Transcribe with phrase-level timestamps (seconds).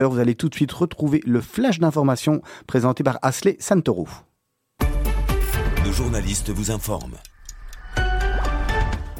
[0.00, 4.06] Vous allez tout de suite retrouver le flash d'information présenté par Asley Santoro.
[5.84, 7.16] Nos journalistes vous informent.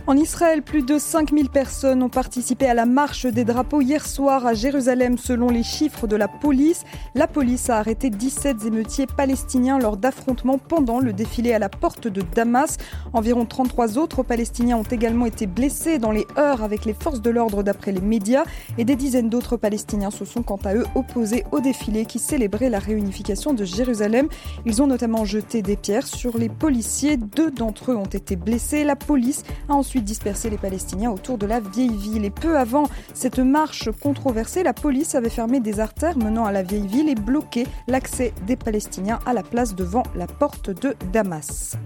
[0.09, 4.47] En Israël, plus de 5000 personnes ont participé à la marche des drapeaux hier soir
[4.47, 6.85] à Jérusalem selon les chiffres de la police.
[7.15, 12.09] La police a arrêté 17 émeutiers palestiniens lors d'affrontements pendant le défilé à la porte
[12.09, 12.79] de Damas.
[13.13, 17.29] Environ 33 autres Palestiniens ont également été blessés dans les heurts avec les forces de
[17.29, 18.45] l'ordre d'après les médias
[18.79, 22.70] et des dizaines d'autres Palestiniens se sont quant à eux opposés au défilé qui célébrait
[22.70, 24.29] la réunification de Jérusalem.
[24.65, 27.18] Ils ont notamment jeté des pierres sur les policiers.
[27.18, 28.84] Deux d'entre eux ont été blessés.
[28.84, 32.25] La police a ensuite disperser les Palestiniens autour de la vieille ville.
[32.25, 32.84] Et peu avant
[33.15, 37.15] cette marche controversée, la police avait fermé des artères menant à la vieille ville et
[37.15, 41.77] bloqué l'accès des Palestiniens à la place devant la porte de Damas.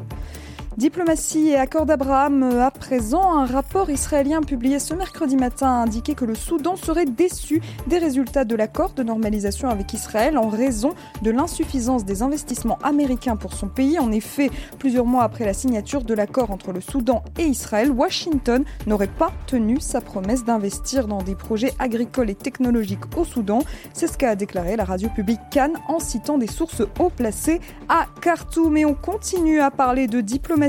[0.78, 6.14] Diplomatie et accord d'Abraham à présent, un rapport israélien publié ce mercredi matin a indiqué
[6.14, 10.95] que le Soudan serait déçu des résultats de l'accord de normalisation avec Israël en raison
[11.20, 13.98] de l'insuffisance des investissements américains pour son pays.
[13.98, 18.64] En effet, plusieurs mois après la signature de l'accord entre le Soudan et Israël, Washington
[18.86, 23.59] n'aurait pas tenu sa promesse d'investir dans des projets agricoles et technologiques au Soudan.
[23.92, 28.07] C'est ce qu'a déclaré la radio publique Cannes en citant des sources haut placées à
[28.23, 28.79] Khartoum.
[28.79, 30.62] Et on continue à parler de diplomatie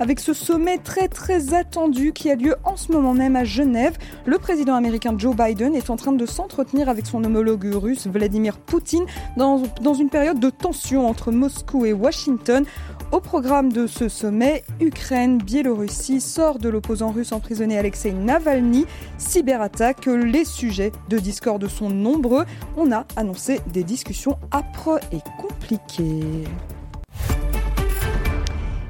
[0.00, 3.96] avec ce sommet très très attendu qui a lieu en ce moment même à Genève.
[4.26, 8.58] Le président américain Joe Biden est en train de s'entretenir avec son homologue russe Vladimir
[8.58, 9.04] Poutine
[9.36, 12.64] dans, dans une période de tension entre Moscou et Washington.
[13.12, 18.86] Au programme de ce sommet, Ukraine, Biélorussie, sort de l'opposant russe emprisonné Alexei Navalny,
[19.16, 22.44] cyberattaque, les sujets de discorde sont nombreux.
[22.76, 26.44] On a annoncé des discussions âpres et compliquées.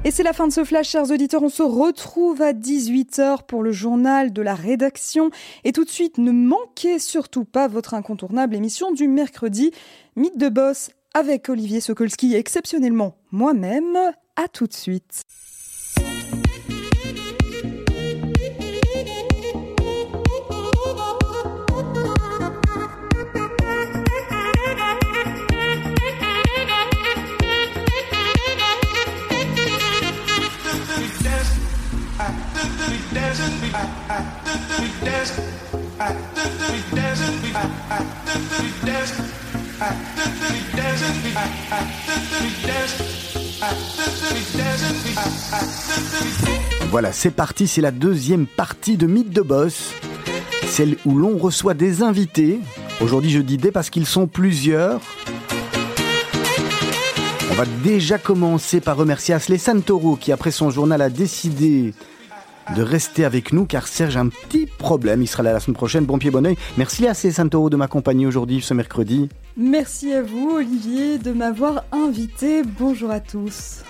[0.05, 1.43] Et c'est la fin de ce flash, chers auditeurs.
[1.43, 5.29] On se retrouve à 18h pour le journal de la rédaction.
[5.65, 9.71] Et tout de suite, ne manquez surtout pas votre incontournable émission du mercredi,
[10.15, 13.97] Mythe de Boss avec Olivier Sokolski exceptionnellement moi-même.
[14.37, 15.23] À tout de suite.
[46.91, 49.93] Voilà, c'est parti, c'est la deuxième partie de Mythe de Boss,
[50.65, 52.59] celle où l'on reçoit des invités.
[53.01, 54.99] Aujourd'hui je dis des parce qu'ils sont plusieurs.
[57.51, 61.93] On va déjà commencer par remercier Asley Santoro qui après son journal a décidé
[62.75, 65.21] de rester avec nous car Serge a un petit problème.
[65.21, 66.05] Il sera là la semaine prochaine.
[66.05, 66.57] Bon pied, bon oeil.
[66.77, 67.31] Merci à C.
[67.31, 69.29] Santoro de m'accompagner aujourd'hui ce mercredi.
[69.57, 72.61] Merci à vous, Olivier, de m'avoir invité.
[72.63, 73.83] Bonjour à tous.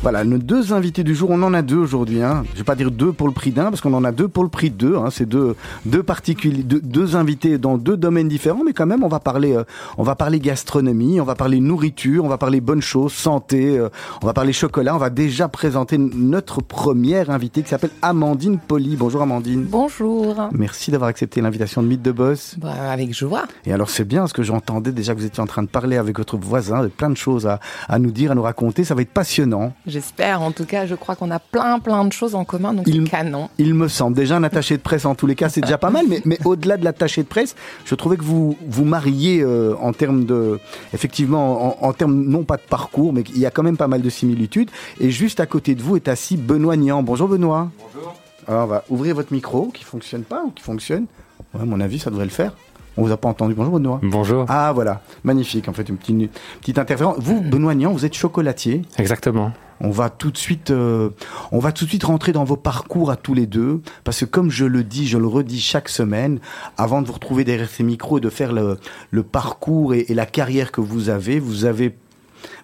[0.00, 2.22] Voilà, nos deux invités du jour, on en a deux aujourd'hui.
[2.22, 2.44] Hein.
[2.52, 4.44] Je vais pas dire deux pour le prix d'un, parce qu'on en a deux pour
[4.44, 4.96] le prix de deux.
[4.96, 5.08] Hein.
[5.10, 9.18] C'est deux, deux particuliers, deux, invités dans deux domaines différents, mais quand même, on va
[9.18, 9.64] parler, euh,
[9.96, 13.88] on va parler gastronomie, on va parler nourriture, on va parler bonnes choses, santé, euh,
[14.22, 14.94] on va parler chocolat.
[14.94, 18.94] On va déjà présenter notre première invitée qui s'appelle Amandine Poli.
[18.94, 19.64] Bonjour Amandine.
[19.64, 20.48] Bonjour.
[20.52, 22.54] Merci d'avoir accepté l'invitation de Mythe de Boss.
[22.58, 23.46] Bah, avec joie.
[23.66, 25.96] Et alors c'est bien, ce que j'entendais déjà que vous étiez en train de parler
[25.96, 28.84] avec votre voisin, plein de choses à, à nous dire, à nous raconter.
[28.84, 29.72] Ça va être passionnant.
[29.88, 30.42] J'espère.
[30.42, 33.08] En tout cas, je crois qu'on a plein, plein de choses en commun, donc il,
[33.08, 33.48] canon.
[33.58, 34.14] Il me semble.
[34.14, 36.04] Déjà, un attaché de presse, en tous les cas, c'est déjà pas mal.
[36.08, 37.56] Mais, mais au-delà de l'attaché de presse,
[37.86, 40.60] je trouvais que vous vous mariez euh, en termes de,
[40.92, 44.02] effectivement, en, termes non pas de parcours, mais il y a quand même pas mal
[44.02, 44.70] de similitudes.
[45.00, 47.02] Et juste à côté de vous est assis Benoît Nian.
[47.02, 47.70] Bonjour Benoît.
[47.94, 48.14] Bonjour.
[48.46, 51.06] Alors, on va ouvrir votre micro, qui fonctionne pas ou qui fonctionne.
[51.54, 52.52] Ouais, à mon avis, ça devrait le faire.
[52.98, 53.54] On vous a pas entendu.
[53.54, 54.00] Bonjour Benoît.
[54.02, 54.44] Bonjour.
[54.48, 55.68] Ah voilà, magnifique.
[55.68, 56.28] En fait, une petite, une
[56.60, 57.16] petite interférence.
[57.20, 58.82] Vous, Benoît Nian, vous êtes chocolatier.
[58.98, 59.52] Exactement.
[59.80, 61.10] On va tout de suite, euh,
[61.52, 64.24] on va tout de suite rentrer dans vos parcours à tous les deux, parce que
[64.24, 66.40] comme je le dis, je le redis chaque semaine,
[66.76, 68.78] avant de vous retrouver derrière ces micros et de faire le,
[69.10, 71.94] le parcours et, et, la carrière que vous avez, vous avez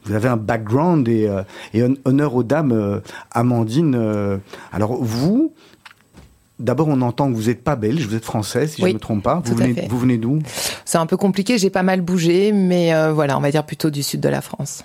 [0.05, 1.43] vous avez un background et, euh,
[1.73, 3.01] et honneur aux dames, euh,
[3.31, 4.41] Amandine.
[4.73, 5.53] alors vous,
[6.61, 8.99] D'abord, on entend que vous n'êtes pas belge, vous êtes française, si oui, je ne
[8.99, 9.43] me trompe pas.
[9.45, 10.39] Vous venez, vous venez d'où?
[10.85, 14.05] C'est un peu compliqué, j'ai pas mal bougé, mais voilà, on va dire plutôt du
[14.05, 14.85] sud de la France.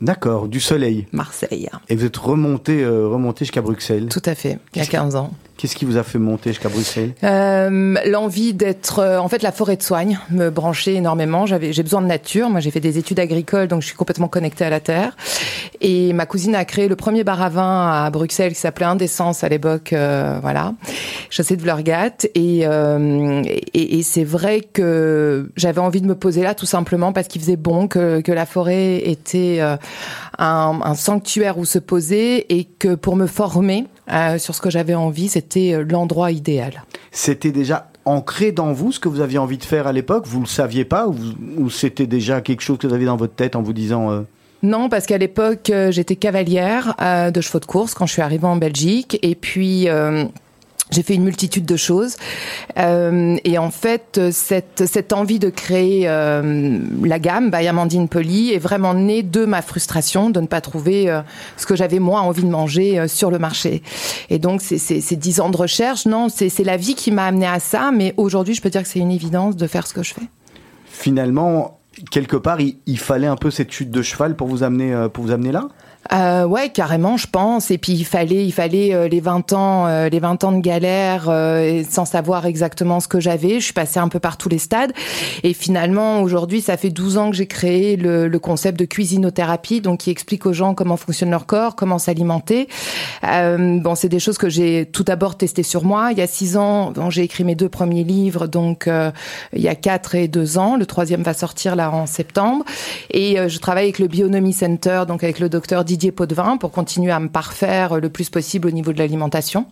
[0.00, 1.06] D'accord, du soleil.
[1.12, 1.68] Marseille.
[1.88, 5.16] Et vous êtes remonté, euh, remonté jusqu'à Bruxelles Tout à fait, il y a 15
[5.16, 5.32] ans.
[5.58, 7.14] Qu'est-ce qui vous a fait monter jusqu'à Bruxelles?
[7.24, 11.46] Euh, L'envie d'être, euh, en fait, la forêt de soigne me branchait énormément.
[11.46, 12.48] J'avais, j'ai besoin de nature.
[12.48, 15.16] Moi, j'ai fait des études agricoles, donc je suis complètement connectée à la terre.
[15.80, 19.42] Et ma cousine a créé le premier bar à vin à Bruxelles qui s'appelait Indécence
[19.42, 20.74] à l'époque, euh, voilà,
[21.28, 22.28] chaussée de Vlorgat.
[22.36, 27.12] Et, euh, et, et c'est vrai que j'avais envie de me poser là tout simplement
[27.12, 29.76] parce qu'il faisait bon, que, que la forêt était euh,
[30.38, 34.70] un, un sanctuaire où se poser et que pour me former euh, sur ce que
[34.70, 36.84] j'avais envie, c'était euh, l'endroit idéal.
[37.10, 40.26] C'était déjà ancré dans vous ce que vous aviez envie de faire à l'époque?
[40.26, 41.06] Vous le saviez pas?
[41.06, 41.16] Ou,
[41.56, 44.20] ou c'était déjà quelque chose que vous aviez dans votre tête en vous disant euh...
[44.62, 48.46] Non, parce qu'à l'époque, j'étais cavalière euh, de chevaux de course quand je suis arrivée
[48.46, 49.18] en Belgique.
[49.22, 49.88] Et puis...
[50.90, 52.16] J'ai fait une multitude de choses.
[52.78, 58.52] Euh, et en fait cette cette envie de créer euh, la gamme by Amandine Poli
[58.52, 61.20] est vraiment née de ma frustration de ne pas trouver euh,
[61.56, 63.82] ce que j'avais moi envie de manger euh, sur le marché.
[64.30, 66.06] Et donc c'est dix ans de recherche.
[66.06, 67.90] Non c'est c'est la vie qui m'a amené à ça.
[67.92, 70.26] Mais aujourd'hui je peux dire que c'est une évidence de faire ce que je fais.
[70.86, 71.78] Finalement
[72.10, 75.08] quelque part il, il, fallait un peu cette chute de cheval pour vous amener euh,
[75.08, 75.68] pour vous amener là?
[76.12, 77.70] Euh, ouais, carrément, je pense.
[77.70, 80.60] Et puis il fallait, il fallait euh, les 20 ans, euh, les 20 ans de
[80.60, 83.60] galère, euh, sans savoir exactement ce que j'avais.
[83.60, 84.92] Je suis passée un peu par tous les stades.
[85.42, 89.80] Et finalement, aujourd'hui, ça fait 12 ans que j'ai créé le, le, concept de cuisinothérapie,
[89.80, 92.68] donc qui explique aux gens comment fonctionne leur corps, comment s'alimenter.
[93.24, 96.08] Euh, bon, c'est des choses que j'ai tout d'abord testé sur moi.
[96.12, 99.10] Il y a 6 ans, bon, j'ai écrit mes deux premiers livres, donc euh,
[99.52, 100.76] il y a 4 et 2 ans.
[100.76, 102.64] Le troisième va sortir là en septembre.
[103.10, 106.70] Et je travaille avec le Bionomie Center, donc avec le docteur Didier Didier Potvin pour
[106.70, 109.66] continuer à me parfaire le plus possible au niveau de l'alimentation.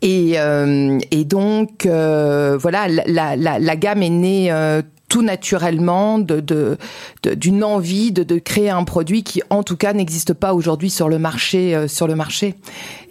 [0.00, 4.80] Et, euh, donc, euh, voilà, la, gamme est née euh,
[5.14, 6.76] tout naturellement de, de,
[7.36, 10.90] d'une de, envie de, de, créer un produit qui, en tout cas, n'existe pas aujourd'hui
[10.90, 11.76] sur le marché.
[11.76, 12.56] Euh, sur le marché.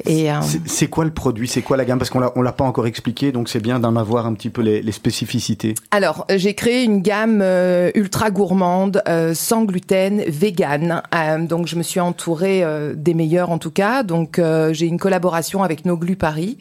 [0.06, 0.36] Et euh...
[0.66, 1.48] c'est quoi le produit?
[1.48, 1.98] C'est quoi la gamme?
[1.98, 4.62] Parce qu'on on l'a pas encore expliqué, donc c'est bien d'en avoir un petit peu
[4.62, 5.76] les, les spécificités.
[5.92, 11.02] Alors, j'ai créé une gamme euh, ultra gourmande, euh, sans gluten, vegan.
[11.16, 14.04] Euh, donc, je me suis entourée euh, des meilleurs, en tout cas.
[14.04, 14.42] Donc,
[14.72, 16.58] j'ai une collaboration avec Noglu Paris.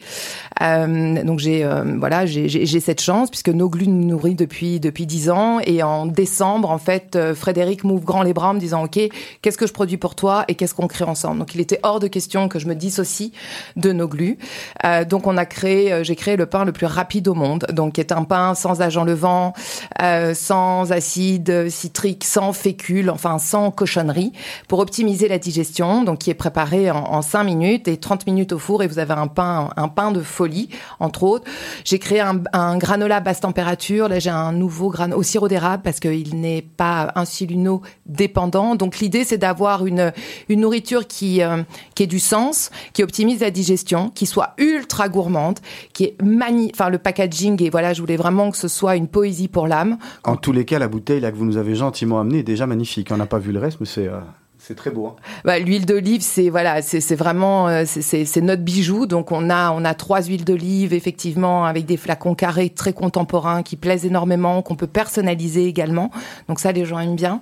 [0.61, 1.67] donc, j'ai
[1.99, 5.32] voilà, j'ai, j'ai cette chance puisque Noglu nous nourrit depuis depuis dix ans.
[5.65, 8.99] Et en décembre, en fait, Frédéric m'ouvre grand les bras en me disant, ok,
[9.41, 11.39] qu'est-ce que je produis pour toi et qu'est-ce qu'on crée ensemble?
[11.39, 13.31] Donc, il était hors de question que je me dissocie
[13.75, 14.37] de nos glues.
[14.85, 17.65] Euh, donc on a créé, euh, j'ai créé le pain le plus rapide au monde,
[17.71, 19.53] donc qui est un pain sans agent levant,
[20.01, 24.33] euh, sans acide citrique, sans fécule, enfin sans cochonnerie,
[24.67, 26.03] pour optimiser la digestion.
[26.03, 28.99] Donc qui est préparé en, en 5 minutes et 30 minutes au four et vous
[28.99, 30.69] avez un pain, un pain de folie
[30.99, 31.45] entre autres.
[31.85, 34.07] J'ai créé un, un, granola basse température.
[34.07, 38.75] Là j'ai un nouveau granola au sirop d'érable parce qu'il n'est pas insulino dépendant.
[38.75, 40.11] Donc l'idée c'est d'avoir une
[40.49, 41.63] une nourriture qui euh,
[41.95, 45.59] qui ait du sens, qui optimise la digestion, qui soit ultra gourmande,
[45.93, 49.07] qui est mani enfin le packaging et voilà, je voulais vraiment que ce soit une
[49.07, 49.97] poésie pour l'âme.
[50.25, 53.09] En tous les cas, la bouteille que vous nous avez gentiment amenée est déjà magnifique.
[53.11, 54.19] On n'a pas vu le reste, mais c'est euh...
[54.65, 55.07] C'est très beau.
[55.07, 55.15] Hein.
[55.43, 59.05] Bah, l'huile d'olive, c'est voilà, c'est vraiment euh, c'est notre bijou.
[59.05, 63.61] Donc on a on a trois huiles d'olive effectivement avec des flacons carrés très contemporains
[63.61, 66.11] qui plaisent énormément, qu'on peut personnaliser également.
[66.47, 67.41] Donc ça, les gens aiment bien.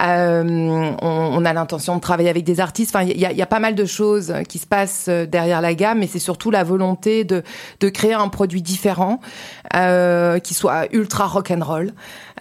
[0.00, 2.94] Euh, on, on, a l'intention de travailler avec des artistes.
[2.94, 5.74] Enfin, il y a, y a, pas mal de choses qui se passent derrière la
[5.74, 7.42] gamme, mais c'est surtout la volonté de
[7.80, 9.20] de créer un produit différent
[9.74, 11.92] euh, qui soit ultra rock and roll,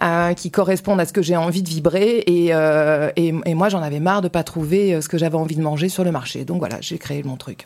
[0.04, 2.24] euh, qui corresponde à ce que j'ai envie de vibrer.
[2.28, 5.56] Et, euh, et, et moi, j'en avais marre de pas trouver ce que j'avais envie
[5.56, 6.46] de manger sur le marché.
[6.46, 7.66] Donc voilà, j'ai créé mon truc.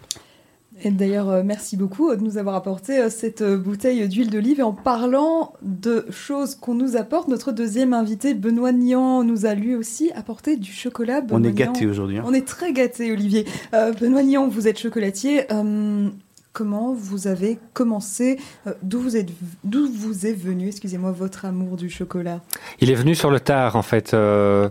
[0.84, 4.60] Et d'ailleurs, euh, merci beaucoup de nous avoir apporté euh, cette euh, bouteille d'huile d'olive.
[4.60, 9.56] Et en parlant de choses qu'on nous apporte, notre deuxième invité, Benoît Nian, nous a
[9.56, 11.22] lui aussi apporté du chocolat.
[11.22, 12.20] Benoît on est gâté aujourd'hui.
[12.20, 12.24] Hein.
[12.28, 13.46] On est très gâté, Olivier.
[13.74, 15.52] Euh, Benoît Nian, vous êtes chocolatier.
[15.52, 16.10] Euh,
[16.54, 19.30] comment vous avez commencé, euh, d'où vous êtes,
[19.64, 22.42] d'où vous est venu, excusez-moi, votre amour du chocolat?
[22.80, 24.14] Il est venu sur le tard en fait.
[24.14, 24.70] Euh,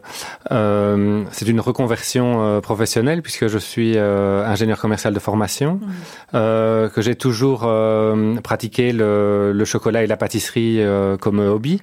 [0.50, 5.80] euh, c'est une reconversion professionnelle puisque je suis ingénieur commercial de formation,
[6.32, 6.38] mmh.
[6.88, 7.60] que j'ai toujours
[8.42, 10.80] pratiqué le, le, chocolat et la pâtisserie
[11.20, 11.82] comme hobby.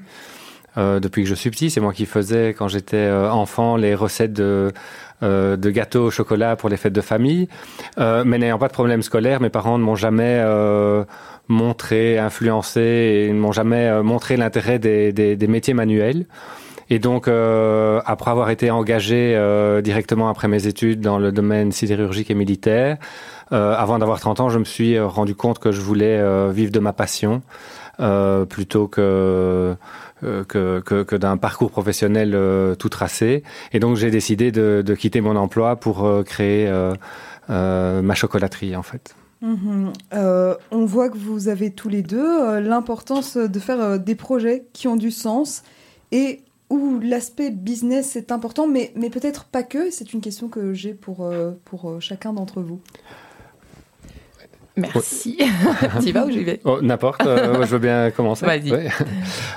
[0.75, 4.71] depuis que je suis petit, c'est moi qui faisais quand j'étais enfant les recettes de
[5.23, 7.47] euh, de gâteaux au chocolat pour les fêtes de famille.
[7.97, 11.03] Euh, mais n'ayant pas de problème scolaire, mes parents ne m'ont jamais euh,
[11.47, 16.25] montré, influencé et ne m'ont jamais euh, montré l'intérêt des, des, des, métiers manuels.
[16.89, 19.39] Et donc, euh, après avoir été engagé
[19.81, 22.97] directement après mes études dans le domaine sidérurgique et militaire,
[23.51, 26.19] avant d'avoir 30 ans, je me suis rendu compte que je voulais
[26.51, 27.41] vivre de ma passion
[28.49, 29.75] plutôt que
[30.23, 33.43] euh, que, que, d'un parcours professionnel euh, tout tracé.
[33.73, 38.83] Et donc j'ai décidé de, quitter mon emploi pour euh, créer euh, ma chocolaterie en
[38.83, 39.15] fait.
[39.41, 39.91] Mhm.
[40.13, 44.15] Euh, on voit que vous avez tous les deux euh, l'importance de faire euh, des
[44.15, 45.63] projets qui ont du sens
[46.13, 49.91] et où l'aspect business est important, mais, mais peut-être pas que.
[49.91, 51.29] C'est une question que j'ai pour,
[51.65, 52.79] pour chacun d'entre vous.
[54.75, 55.37] Merci.
[56.03, 56.59] tu vas ou j'y vais?
[56.63, 57.21] Oh, N'importe.
[57.25, 58.45] je veux bien commencer.
[58.45, 58.89] Vas-y.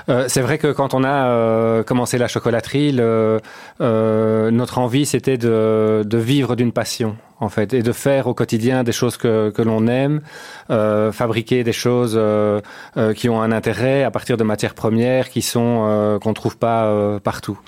[0.29, 3.39] c'est vrai que quand on a commencé la chocolaterie, le,
[3.79, 8.83] notre envie c'était de, de vivre d'une passion en fait, et de faire au quotidien
[8.83, 10.21] des choses que, que l'on aime,
[10.69, 12.61] euh, fabriquer des choses euh,
[12.97, 16.57] euh, qui ont un intérêt à partir de matières premières qui sont euh, qu'on trouve
[16.57, 17.59] pas euh, partout.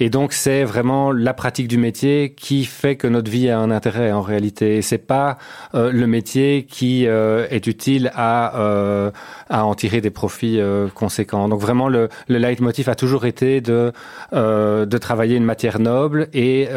[0.00, 3.70] Et donc c'est vraiment la pratique du métier qui fait que notre vie a un
[3.70, 4.82] intérêt en réalité.
[4.82, 5.38] C'est pas
[5.74, 9.12] le métier qui est utile à
[9.50, 10.60] à en tirer des profits
[10.94, 11.48] conséquents.
[11.48, 13.92] Donc vraiment le, le leitmotiv a toujours été de
[14.32, 16.68] de travailler une matière noble et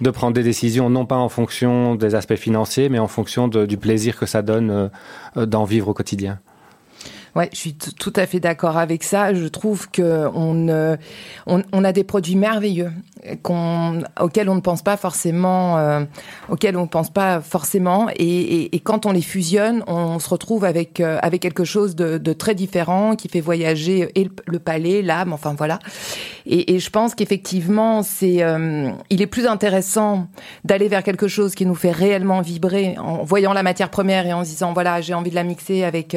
[0.00, 3.76] de prendre des décisions non pas en fonction des aspects financiers, mais en fonction du
[3.76, 4.88] plaisir que ça donne euh,
[5.36, 6.38] euh, d'en vivre au quotidien.
[7.36, 9.34] Ouais, je suis tout à fait d'accord avec ça.
[9.34, 10.96] Je trouve que on, euh,
[11.46, 12.90] on, a des produits merveilleux
[13.42, 16.04] qu'on, auxquels on ne pense pas forcément, euh,
[16.48, 20.64] auxquels on ne pense pas forcément, et, et, quand on les fusionne, on se retrouve
[20.64, 25.02] avec euh, avec quelque chose de, de, très différent qui fait voyager et le, palais,
[25.02, 25.78] l'âme, enfin voilà.
[26.46, 28.42] Et, et je pense qu'effectivement, c'est,
[29.10, 30.28] il est plus intéressant
[30.64, 34.32] d'aller vers quelque chose qui nous fait réellement vibrer en voyant la matière première et
[34.32, 36.16] en se disant voilà, j'ai envie de la mixer avec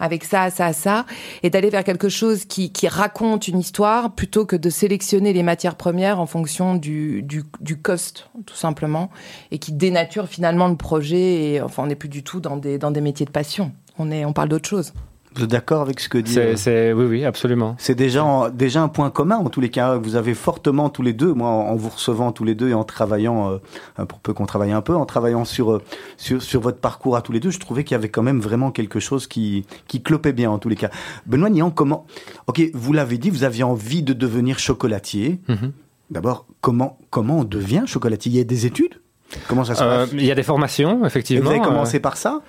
[0.00, 1.06] avec ça ça, ça,
[1.44, 5.76] et d'aller vers quelque chose qui, raconte une histoire plutôt que de sélectionner les matières
[5.76, 9.10] premières en fonction du, du, cost, tout simplement,
[9.52, 11.44] et qui dénature finalement le projet.
[11.44, 13.70] Et enfin, on n'est plus du tout dans des, métiers de passion.
[13.98, 14.92] On parle d'autre chose.
[15.38, 17.76] Vous êtes d'accord avec ce que dit c'est, Oui, oui, absolument.
[17.78, 19.96] C'est déjà, déjà un point commun, en tous les cas.
[19.96, 22.82] Vous avez fortement tous les deux, moi, en vous recevant tous les deux et en
[22.82, 23.60] travaillant,
[23.98, 25.82] euh, pour peu qu'on travaille un peu, en travaillant sur, euh,
[26.16, 28.40] sur, sur votre parcours à tous les deux, je trouvais qu'il y avait quand même
[28.40, 30.90] vraiment quelque chose qui, qui clopait bien, en tous les cas.
[31.26, 32.04] Benoît Nian, comment.
[32.48, 35.38] Ok, vous l'avez dit, vous aviez envie de devenir chocolatier.
[35.48, 35.70] Mm-hmm.
[36.10, 38.32] D'abord, comment, comment on devient chocolatier?
[38.32, 39.00] Il y a des études?
[39.46, 41.50] Comment ça se euh, passe Il y a des formations, effectivement.
[41.50, 42.40] vous avez commencé par ça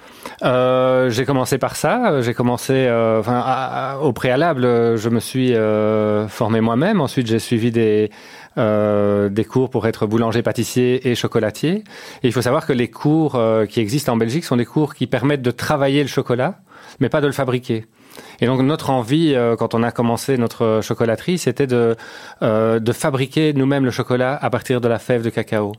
[0.44, 2.22] euh, J'ai commencé par ça.
[2.22, 4.64] J'ai commencé, euh, enfin, au préalable,
[4.98, 7.02] je me suis euh, formé moi-même.
[7.02, 8.10] Ensuite, j'ai suivi des
[8.58, 11.84] euh, des cours pour être boulanger, pâtissier et chocolatier.
[12.24, 15.08] Et il faut savoir que les cours qui existent en Belgique sont des cours qui
[15.08, 16.60] permettent de travailler le chocolat,
[17.00, 17.86] mais pas de le fabriquer.
[18.42, 21.96] Et donc notre envie, euh, quand on a commencé notre chocolaterie, c'était de,
[22.42, 25.74] euh, de fabriquer nous-mêmes le chocolat à partir de la fève de cacao.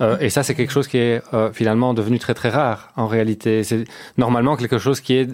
[0.00, 1.22] Euh, et ça, c'est quelque chose qui est
[1.52, 3.64] finalement devenu très très rare en réalité.
[3.64, 3.84] C'est
[4.16, 5.28] normalement quelque chose qui est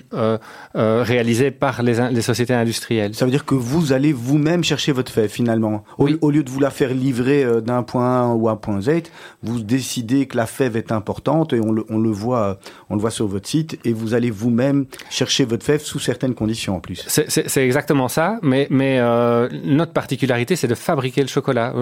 [0.75, 3.15] réalisé par les, les, sociétés industrielles.
[3.15, 5.85] Ça veut dire que vous allez vous-même chercher votre fève finalement.
[5.99, 8.91] Au, au, lieu de vous la faire livrer d'un point A ou un point Z,
[9.43, 12.59] vous décidez que la fève est importante et on le, on le voit,
[12.91, 16.35] on le voit sur votre site et vous allez vous-même chercher votre fève sous certaines
[16.35, 17.05] conditions en plus.
[17.09, 21.73] C'est exactement ça, mais, euh, notre particularité, c'est de fabriquer le chocolat.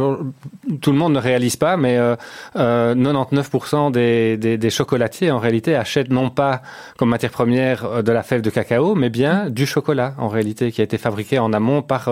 [0.81, 5.75] Tout le monde ne réalise pas, mais euh, 99% euh, des, des, chocolatiers, en réalité,
[5.75, 6.63] achètent non pas
[6.97, 10.73] comme matière première euh, de la fève de cacao, mais bien du chocolat, en réalité,
[10.73, 12.11] qui a été fabriqué en amont par,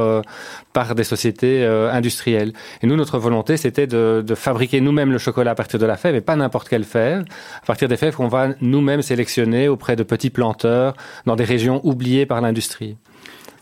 [0.73, 2.53] par des sociétés industrielles.
[2.83, 5.97] Et nous, notre volonté, c'était de, de fabriquer nous-mêmes le chocolat à partir de la
[5.97, 7.25] fève, et pas n'importe quelle fève,
[7.63, 10.95] à partir des fèves qu'on va nous-mêmes sélectionner auprès de petits planteurs
[11.27, 12.60] dans des régions oubliées par l'industrie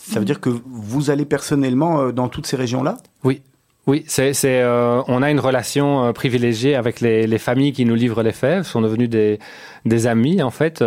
[0.08, 2.98] ça veut dire que vous allez personnellement euh, dans toutes ces régions-là?
[3.24, 3.42] Oui.
[3.86, 8.22] Oui, c'est, euh, on a une relation euh, privilégiée avec les, familles qui nous livrent
[8.22, 9.38] les fèves, sont devenus des,
[9.86, 10.84] des amis en fait.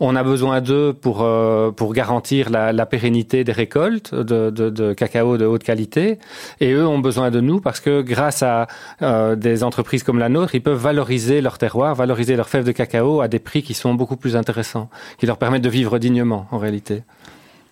[0.00, 1.24] on a besoin d'eux pour
[1.76, 6.18] pour garantir la, pérennité des récoltes de, de, cacao de haute qualité,
[6.58, 8.66] et eux ont besoin de nous parce que grâce à
[9.36, 13.20] des entreprises comme la nôtre, ils peuvent valoriser leur terroir, valoriser leurs fèves de cacao
[13.20, 16.58] à des prix qui sont beaucoup plus intéressants, qui leur permettent de vivre dignement en
[16.58, 17.04] réalité.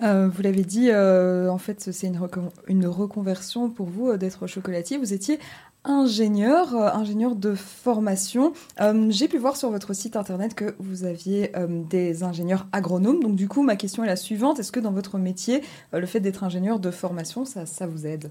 [0.02, 4.98] Euh, vous l'avez dit, euh, en fait, c'est une, reconversion pour vous euh, d'être chocolatier.
[4.98, 5.38] Vous étiez
[5.84, 8.52] ingénieur, euh, ingénieur de formation.
[8.80, 13.20] Euh, j'ai pu voir sur votre site internet que vous aviez euh, des ingénieurs agronomes.
[13.20, 14.60] Donc du coup, ma question est la suivante.
[14.60, 15.62] Est-ce que dans votre métier,
[15.92, 18.30] le fait d'être ingénieur de formation, ça, vous aide?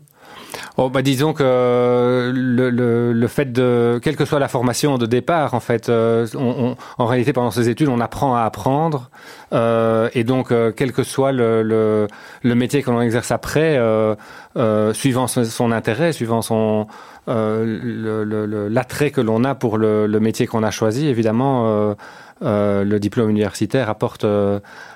[0.78, 5.60] Oh, bah, Disons que le, fait de, quelle que soit la formation de départ, en
[5.60, 9.10] fait, en réalité, pendant ces études, on apprend à apprendre.
[9.52, 12.08] et donc, quel que soit le,
[12.42, 13.78] le métier que l'on exerce après,
[14.94, 16.88] suivant son, intérêt, suivant son
[17.28, 21.94] euh, l'attrait que l'on a pour le, métier qu'on a choisi, évidemment, euh,
[22.44, 24.26] euh, le diplôme universitaire apporte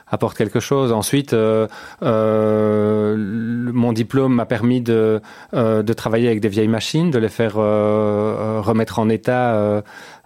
[0.07, 0.91] apporte quelque chose.
[0.91, 1.67] Ensuite, euh,
[2.03, 5.21] euh, mon diplôme m'a permis de,
[5.53, 9.83] euh, de travailler avec des vieilles machines, de les faire euh, remettre en état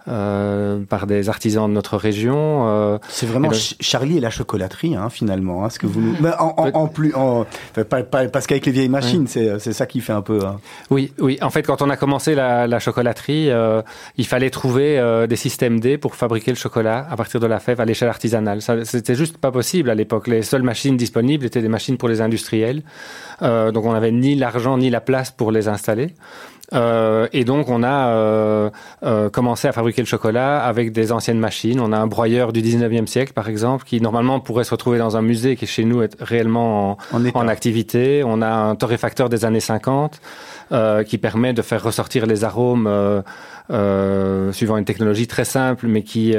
[0.08, 2.68] euh, par des artisans de notre région.
[2.68, 5.64] Euh, c'est vraiment Charlie et la chocolaterie, hein, finalement.
[5.64, 6.16] Hein, ce que vous nous...
[6.38, 7.46] en, en, en, plus, en...
[7.88, 10.44] pas, pas, parce qu'avec les vieilles machines, c'est ça qui fait un peu.
[10.44, 10.58] Hein.
[10.90, 11.38] Oui, oui.
[11.42, 13.82] En fait, quand on a commencé la, la chocolaterie, euh,
[14.16, 17.60] il fallait trouver euh, des systèmes D pour fabriquer le chocolat à partir de la
[17.60, 18.60] fève à l'échelle artisanale.
[18.84, 20.26] C'était juste pas possible à l'époque.
[20.26, 22.82] Les seules machines disponibles étaient des machines pour les industriels.
[23.42, 26.14] Euh, donc on n'avait ni l'argent ni la place pour les installer.
[26.72, 28.70] Euh, et donc on a euh,
[29.02, 31.80] euh, commencé à fabriquer le chocolat avec des anciennes machines.
[31.80, 35.16] On a un broyeur du 19e siècle par exemple qui normalement pourrait se retrouver dans
[35.16, 38.22] un musée qui chez nous est réellement en, en, activité.
[38.24, 40.20] On a un torréfacteur des années 50
[40.72, 46.02] euh, qui permet de faire ressortir les arômes euh, suivant une technologie très simple mais
[46.02, 46.34] qui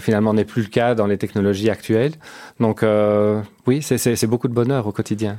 [0.00, 2.14] finalement n'est plus le cas dans les technologies actuelles.
[2.58, 2.84] Donc
[3.66, 5.38] oui, c'est beaucoup de bonheur au quotidien.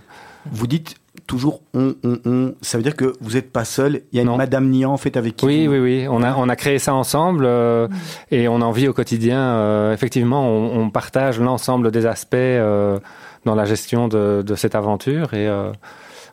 [0.51, 0.95] Vous dites
[1.27, 2.55] toujours on, on, on.
[2.61, 4.01] Ça veut dire que vous n'êtes pas seul.
[4.11, 5.45] Il y a une Madame Nian en fait avec qui.
[5.45, 6.07] Oui, oui, oui.
[6.09, 7.87] On a on a créé ça ensemble euh,
[8.31, 9.39] et on en vit au quotidien.
[9.39, 12.99] Euh, effectivement, on, on partage l'ensemble des aspects euh,
[13.45, 15.49] dans la gestion de, de cette aventure et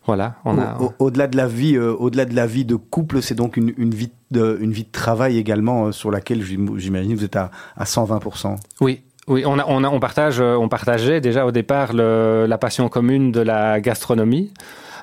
[0.06, 0.37] voilà.
[0.44, 0.78] On a.
[0.99, 4.10] Au-delà de la vie, au-delà de la vie de couple, c'est donc une, une vie
[4.30, 9.02] de une vie de travail également sur laquelle j'imagine vous êtes à, à 120% Oui,
[9.30, 12.88] oui, on, a, on, a, on, partage, on partageait déjà au départ le, la passion
[12.88, 14.52] commune de la gastronomie.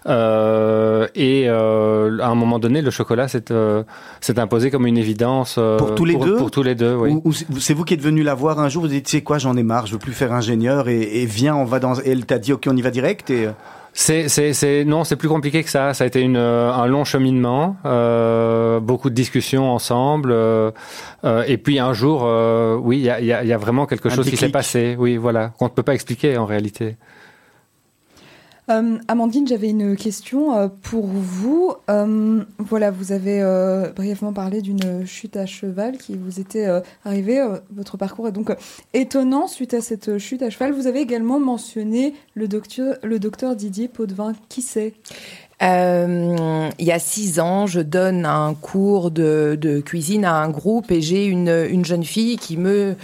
[0.07, 3.83] Euh, et euh, à un moment donné, le chocolat s'est euh,
[4.37, 6.37] imposé comme une évidence euh, pour tous les pour, deux.
[6.37, 7.11] Pour tous les deux, oui.
[7.11, 8.83] Ou, ou c'est vous qui êtes venu la voir un jour.
[8.83, 11.25] Vous dites, tu sais quoi, j'en ai marre, je veux plus faire ingénieur et, et
[11.25, 11.95] viens, on va dans.
[11.95, 13.49] Et elle t'a dit, ok, on y va direct et.
[13.99, 15.95] C'est, c'est, c'est, non, c'est plus compliqué que ça.
[15.95, 20.69] Ça a été une, euh, un long cheminement, euh, beaucoup de discussions ensemble, euh,
[21.23, 23.87] euh et puis un jour, euh, oui, il y a, y, a, y a, vraiment
[23.87, 24.95] quelque un chose qui s'est passé.
[24.99, 26.95] Oui, voilà, qu'on ne peut pas expliquer en réalité.
[28.69, 31.73] Euh, Amandine, j'avais une question euh, pour vous.
[31.89, 33.41] Euh, voilà, vous avez
[33.95, 36.67] brièvement parlé d'une chute à cheval qui vous était
[37.05, 37.45] arrivée.
[37.73, 38.51] Votre parcours est donc
[38.93, 40.73] étonnant suite à cette chute à cheval.
[40.73, 44.33] Vous avez également mentionné le docteur, Didier Potvin.
[44.49, 44.93] Qui c'est?
[45.61, 51.01] Il y a six ans, je donne un cours de, cuisine à un groupe et
[51.01, 52.95] j'ai une jeune fille qui me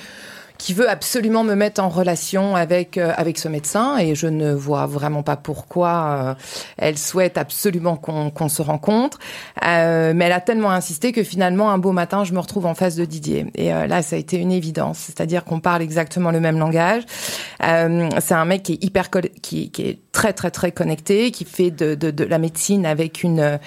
[0.63, 4.53] qui veut absolument me mettre en relation avec euh, avec ce médecin et je ne
[4.53, 6.34] vois vraiment pas pourquoi euh,
[6.77, 9.20] elle souhaite absolument qu'on qu se rencontre.
[9.65, 12.76] Euh, mais elle a tellement insisté que finalement un beau matin, je me retrouve en
[12.76, 16.32] face de Didier et euh, là ça a été une évidence, c'est-à-dire qu'on parle exactement
[16.32, 17.04] le même langage.
[17.62, 19.10] Euh, c'est un mec qui est hyper
[19.41, 23.23] qui, qui est très très très connecté, qui fait de, de, de la médecine avec
[23.23, 23.60] une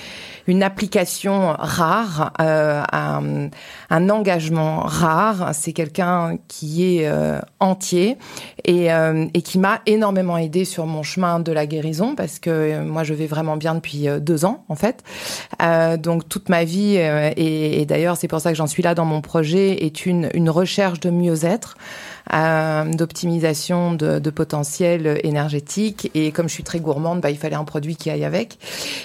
[0.47, 3.51] une application rare, euh, un,
[3.91, 5.51] un engagement rare.
[5.53, 8.17] C'est quelqu'un qui est euh, entier
[8.65, 12.51] et, euh, et qui m'a énormément aidé sur mon chemin de la guérison parce que
[12.51, 15.03] euh, moi je vais vraiment bien depuis euh, deux ans en fait.
[15.63, 18.95] Euh, donc toute ma vie et, et d'ailleurs c'est pour ça que j'en suis là
[18.95, 21.77] dans mon projet est une, une recherche de mieux-être.
[22.31, 26.11] D'optimisation de, de potentiel énergétique.
[26.15, 28.59] Et comme je suis très gourmande, bah, il fallait un produit qui aille avec.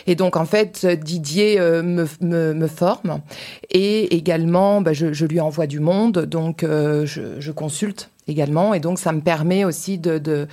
[0.08, 3.22] Et donc, en fait, Didier euh, me, me, me, forme.
[3.70, 6.26] Et également, bah, je, je, lui envoie du monde.
[6.26, 10.48] Donc, euh, je, je consulte également et donc ça me permet aussi de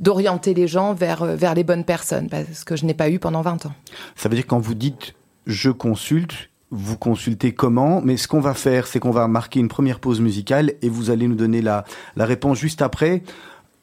[0.00, 3.42] d'orienter les gens vers vers les bonnes personnes parce que je n'ai pas eu pendant
[3.42, 3.74] 20 ans.
[4.16, 5.14] Ça veut dire quand vous dites
[5.46, 9.68] je consulte, vous consultez comment, mais ce qu'on va faire, c'est qu'on va marquer une
[9.68, 11.84] première pause musicale et vous allez nous donner la,
[12.16, 13.22] la réponse juste après.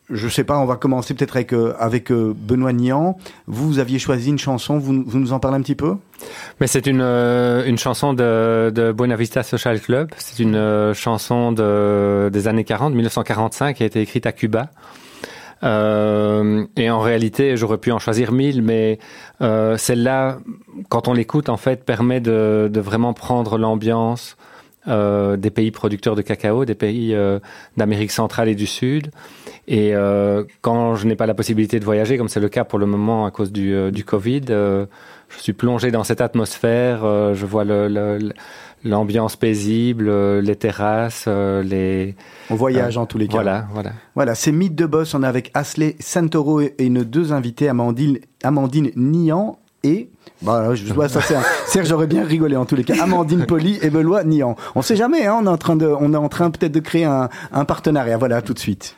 [0.10, 1.76] Je sais pas, on va commencer peut-être avec, euh,
[2.12, 3.18] euh, Benoît Nian.
[3.46, 5.96] Vous, vous aviez choisi une chanson, vous, vous nous en parlez un petit peu?
[6.62, 10.10] Mais c'est une, euh, une chanson de, de Buena Vista Social Club.
[10.18, 14.70] C'est une chanson de, des années 40, 1945, qui a été écrite à Cuba.
[15.64, 19.00] Euh, et en réalité, j'aurais pu en choisir mille, mais
[19.42, 20.38] euh, celle-là,
[20.90, 24.38] quand on l'écoute, en fait, permet de, vraiment prendre l'ambiance
[24.88, 27.16] euh, des pays producteurs de cacao, des pays
[27.76, 29.12] d'Amérique centrale et du Sud.
[29.68, 32.80] Et euh, quand je n'ai pas la possibilité de voyager, comme c'est le cas pour
[32.80, 34.88] le moment à cause du, euh, du Covid, je
[35.40, 37.02] suis plongé dans cette atmosphère.
[37.34, 38.32] je vois le, le
[38.84, 42.16] l'ambiance paisible, euh, les terrasses, euh, les.
[42.50, 43.34] On voyage euh, en tous les cas.
[43.34, 43.92] Voilà, voilà.
[44.16, 45.14] Voilà, c'est Mythe de Boss.
[45.14, 50.10] On est avec Asley Santoro et nos deux invités, Amandine, Amandine Nian et.
[50.42, 51.20] Bah, je vois ça,
[51.66, 52.96] c'est j'aurais bien rigolé en tous les cas.
[53.02, 54.56] Amandine Poli et Benoît Nian.
[54.76, 56.80] On sait jamais, hein, on est en train de, on est en train peut-être de
[56.80, 58.18] créer un, un partenariat.
[58.18, 58.98] Voilà, tout de suite.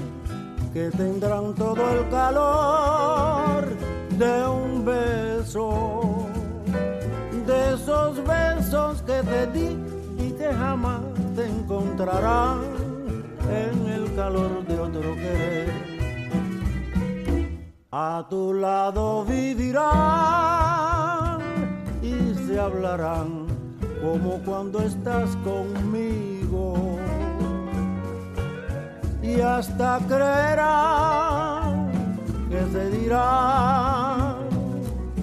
[0.73, 3.65] que tendrán todo el calor
[4.17, 6.27] de un beso,
[7.45, 9.77] de esos besos que te di
[10.17, 11.01] y que jamás
[11.35, 12.61] te encontrarán
[13.49, 15.69] en el calor de otro querer.
[17.91, 19.81] A tu lado vivirán
[22.01, 23.47] y se hablarán
[24.01, 26.97] como cuando estás conmigo.
[29.21, 31.91] Y hasta creerán
[32.49, 34.35] que se dirá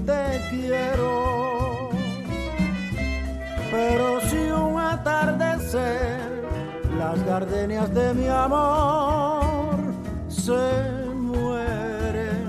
[0.06, 1.90] te quiero.
[3.70, 6.20] Pero si un atardecer
[6.98, 9.76] las gardenias de mi amor
[10.28, 12.48] se mueren,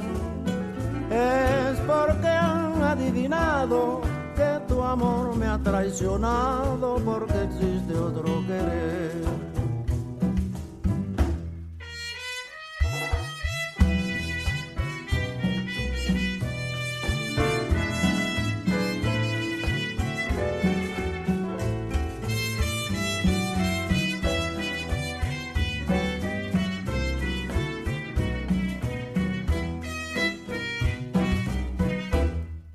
[1.11, 4.01] es porque han adivinado
[4.35, 9.58] que tu amor me ha traicionado porque existe otro querer.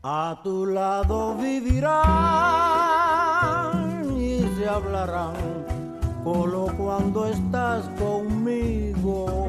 [0.07, 2.05] A tu lado vivirán
[4.21, 5.33] y se hablarán,
[6.23, 9.49] solo cuando estás conmigo.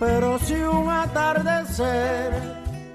[0.01, 2.33] Pero si un atardecer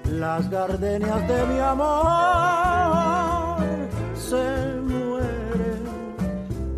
[0.06, 3.58] las gardenias de mi amor
[4.16, 4.73] se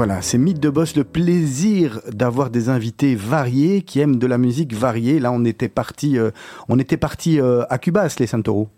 [0.00, 4.38] Voilà, c'est Mythe de Boss, le plaisir d'avoir des invités variés qui aiment de la
[4.38, 5.20] musique variée.
[5.20, 6.30] Là, on était parti, euh,
[6.70, 8.68] on était parti euh, à Cuba, les Santoro.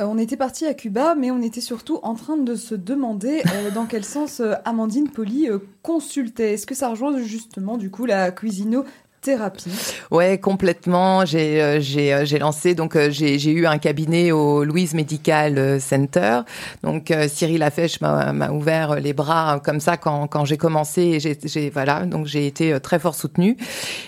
[0.00, 3.42] Euh, on était parti à Cuba, mais on était surtout en train de se demander
[3.74, 5.48] dans quel sens Amandine Poli
[5.82, 6.52] consultait.
[6.52, 8.84] Est-ce que ça rejoint justement du coup la cuisino
[9.20, 9.70] thérapie.
[10.10, 11.26] Ouais, complètement.
[11.26, 14.94] J'ai euh, j'ai euh, j'ai lancé donc euh, j'ai j'ai eu un cabinet au Louise
[14.94, 16.40] Medical Center.
[16.82, 21.38] Donc Cyril Lafèche m'a m'a ouvert les bras comme ça quand quand j'ai commencé j'ai
[21.44, 23.56] j'ai voilà, donc j'ai été très fort soutenue.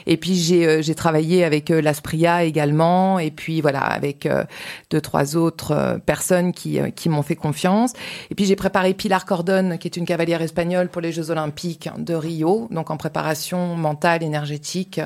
[0.06, 4.28] Et puis j'ai j'ai travaillé avec l'Aspria également et puis voilà, avec
[4.90, 7.92] deux trois autres personnes qui qui m'ont fait confiance.
[8.30, 11.90] Et puis j'ai préparé Pilar Cordon qui est une cavalière espagnole pour les Jeux olympiques
[11.98, 15.01] de Rio, donc en préparation mentale énergétique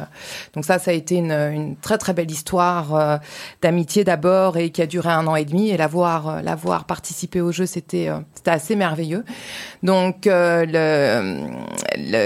[0.55, 3.17] donc ça, ça a été une, très très belle histoire euh,
[3.63, 5.71] d'amitié d'abord et qui a duré un an et demi.
[5.71, 9.25] Et la voir, euh, la voir participer au jeu, c'était euh, c'était assez merveilleux.
[9.83, 11.45] Donc le,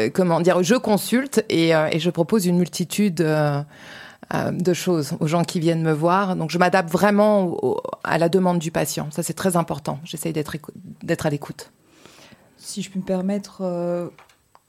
[0.08, 5.60] comment dire, je consulte et, et je propose une multitude de choses aux gens qui
[5.60, 6.36] viennent me voir.
[6.36, 7.56] Donc je m'adapte vraiment
[8.04, 9.08] à la demande du patient.
[9.10, 9.98] Ça c'est très important.
[10.04, 10.56] J'essaye d'être
[11.02, 11.72] d'être à l'écoute.
[12.56, 13.62] Si je peux me permettre,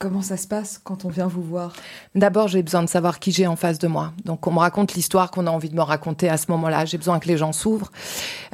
[0.02, 1.74] Comment ça se passe quand on vient vous voir?
[2.16, 4.12] D'abord, j'ai besoin de savoir qui j'ai en face de moi.
[4.24, 6.86] Donc, on me raconte l'histoire qu'on a envie de me raconter à ce moment-là.
[6.86, 7.92] J'ai besoin que les gens s'ouvrent,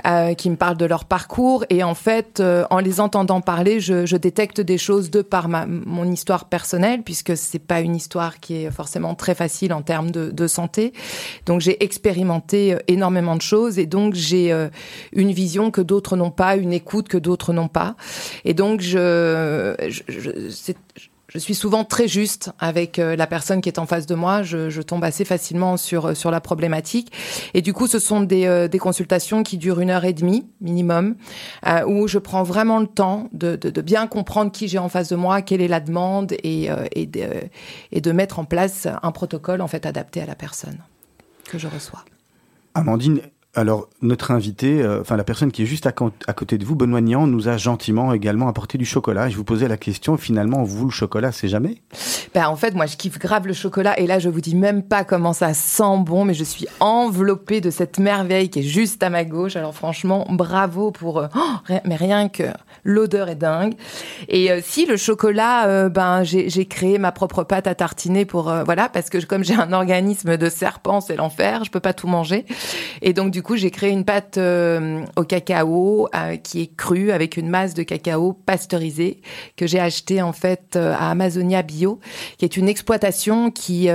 [0.07, 1.65] euh, qu'ils me parlent de leur parcours.
[1.71, 6.13] Et en fait, euh, en les entendant parler, je, détecte des choses de par mon
[6.13, 10.47] histoire personnelle, puisque c'est pas une histoire qui est forcément très facile en termes de,
[10.47, 10.93] santé.
[11.47, 14.69] Donc, j'ai expérimenté euh, énormément de choses, et donc j'ai euh,
[15.13, 17.97] une vision que d'autres n'ont pas, une écoute que d'autres n'ont pas.
[18.45, 19.75] Et donc, je
[21.29, 24.43] je suis souvent très juste avec euh, la personne qui est en face de moi.
[24.43, 27.13] Je, tombe assez facilement sur euh, sur la problématique.
[27.53, 31.17] Et du coup, ce sont des, euh, consultations qui durent une heure et demie minimum,
[31.87, 35.09] où je prends vraiment le temps de, de, de bien comprendre qui j'ai en face
[35.09, 37.27] de moi, quelle est la demande, et, et, de,
[37.91, 40.79] et de mettre en place un protocole en fait adapté à la personne
[41.45, 42.05] que je reçois.
[42.75, 43.21] Amandine,
[43.59, 47.01] Alors, notre invité, euh, enfin la personne qui est juste à, côté de vous, Benoît
[47.01, 49.27] nous a gentiment également apporté du chocolat.
[49.27, 51.83] Et je vous posais la question, finalement, vous, le chocolat, c'est jamais?
[52.35, 53.99] Ben, en fait, moi, je kiffe grave le chocolat.
[53.99, 57.61] Et là, je vous dis même pas comment ça sent bon, mais je suis enveloppée
[57.61, 59.57] de cette merveille qui est juste à ma gauche.
[59.57, 61.19] Alors, franchement, bravo pour.
[61.19, 62.45] euh, oh, mais rien que
[62.85, 63.75] l'odeur est dingue.
[64.29, 68.53] Et euh, si le chocolat, ben, j'ai créé ma propre pâte à tartiner pour.
[68.65, 71.65] voilà, parce que comme j'ai un organisme de serpent, c'est l'enfer.
[71.65, 72.47] Je peux pas tout manger.
[73.03, 77.13] Et donc, du coup, j'ai créé une pâte euh, au cacao euh, qui est crue
[77.13, 79.21] avec une masse de cacao pasteurisé
[79.57, 82.01] que j'ai acheté en fait euh, à Amazonia Bio,
[82.39, 83.89] qui est une exploitation qui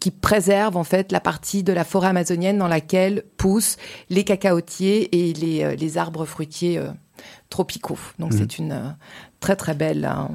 [0.00, 3.76] qui préserve en fait la partie de la forêt amazonienne dans laquelle poussent
[4.10, 6.80] les cacaotiers et les, les arbres fruitiers
[7.50, 7.98] tropicaux.
[8.18, 8.38] Donc Mhm.
[8.38, 8.96] c'est une
[9.40, 10.34] très très belle euh,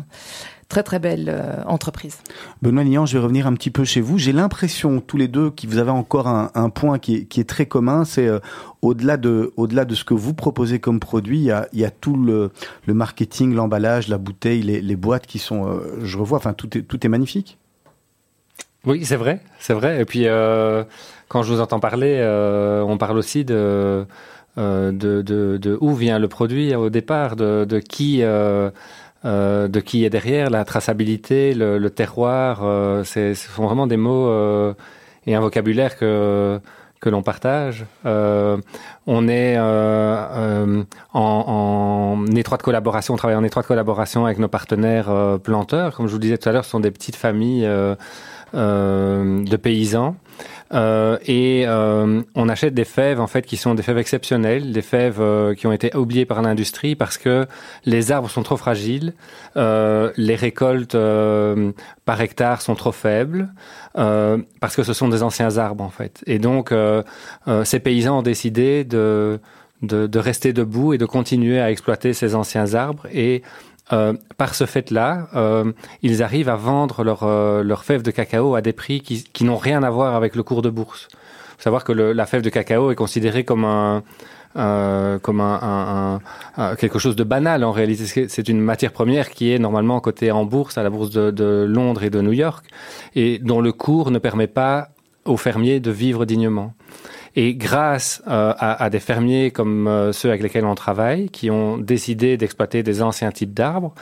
[0.73, 2.17] très très belle euh, entreprise.
[2.63, 4.17] Benoît Nian, je vais revenir un petit peu chez vous.
[4.17, 7.39] J'ai l'impression, tous les deux, que vous avez encore un, un point qui est, qui
[7.39, 8.39] est très commun, c'est euh,
[8.81, 11.85] au-delà de, au-delà de ce que vous proposez comme produit, il y a, il y
[11.85, 12.49] a tout le,
[12.87, 16.75] le marketing, l'emballage, la bouteille, les, les boîtes qui sont, euh, je revois, enfin tout
[16.75, 17.59] est, tout est magnifique.
[18.87, 20.01] Oui, c'est vrai, c'est vrai.
[20.01, 20.83] Et puis, euh,
[21.27, 24.07] quand je vous entends parler, euh, on parle aussi de,
[24.57, 28.23] euh, de, de, de où vient le produit au départ, de, de qui,
[29.25, 32.61] euh, de qui est derrière, la traçabilité, le, le terroir.
[32.63, 34.73] Euh, ce sont vraiment des mots euh,
[35.25, 36.59] et un vocabulaire que
[36.99, 37.85] que l'on partage.
[38.05, 38.57] Euh,
[39.07, 40.83] on est euh,
[41.13, 45.11] en, en étroite collaboration, on travaille en étroite collaboration avec nos partenaires
[45.43, 45.95] planteurs.
[45.95, 47.69] Comme je vous le disais tout à l'heure, ce sont des petites familles
[48.53, 50.15] de paysans.
[50.73, 54.81] Euh, et euh, on achète des fèves en fait qui sont des fèves exceptionnelles, des
[54.81, 57.45] fèves euh, qui ont été oubliées par l'industrie parce que
[57.85, 59.13] les arbres sont trop fragiles,
[59.55, 61.71] euh, les récoltes euh,
[62.05, 63.53] par hectare sont trop faibles,
[63.97, 66.23] euh, parce que ce sont des anciens arbres en fait.
[66.25, 66.73] Et donc
[67.63, 69.39] ces paysans ont décidé de,
[69.81, 73.43] de de rester debout et de continuer à exploiter ces anciens arbres et
[73.91, 78.55] euh, par ce fait-là, euh, ils arrivent à vendre leurs euh, leurs fèves de cacao
[78.55, 81.09] à des prix qui, qui n'ont rien à voir avec le cours de bourse.
[81.57, 84.03] faut savoir que le, la fève de cacao est considérée comme un
[84.55, 86.19] comme un, un,
[86.57, 88.27] un, quelque chose de banal en réalité.
[88.29, 91.65] C'est une matière première qui est normalement cotée en bourse à la bourse de, de
[91.67, 92.63] Londres et de New York
[93.15, 94.89] et dont le cours ne permet pas
[95.25, 96.73] aux fermiers de vivre dignement.
[97.35, 101.49] Et grâce euh, à, à des fermiers comme euh, ceux avec lesquels on travaille, qui
[101.49, 103.93] ont décidé d'exploiter des anciens types d'arbres,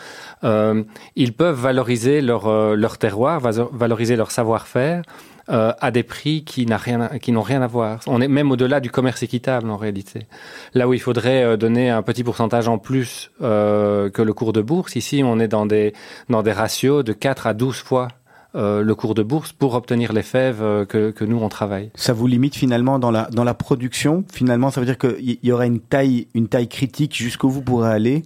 [0.44, 0.84] euh,
[1.16, 5.04] ils peuvent valoriser leur, euh, leur terroir, valoriser leur savoir-faire
[5.50, 8.02] euh, à des prix qui n'a rien qui n'ont rien à voir.
[8.06, 10.28] On est même au-delà du commerce équitable en réalité.
[10.74, 14.62] Là où il faudrait euh, donner un petit pourcentage en plus que le cours de
[14.62, 15.94] bourse, ici on est dans des
[16.30, 18.10] dans des ratios de 4 à 12 fois
[18.56, 21.92] euh, le cours de bourse pour obtenir les fèves euh, que, que nous on travaille.
[21.96, 24.24] Ça vous limite finalement dans la, dans la production?
[24.32, 27.62] Finalement, ça veut dire qu'il y, y aura une taille, une taille critique jusqu'où vous
[27.62, 28.24] pourrez aller?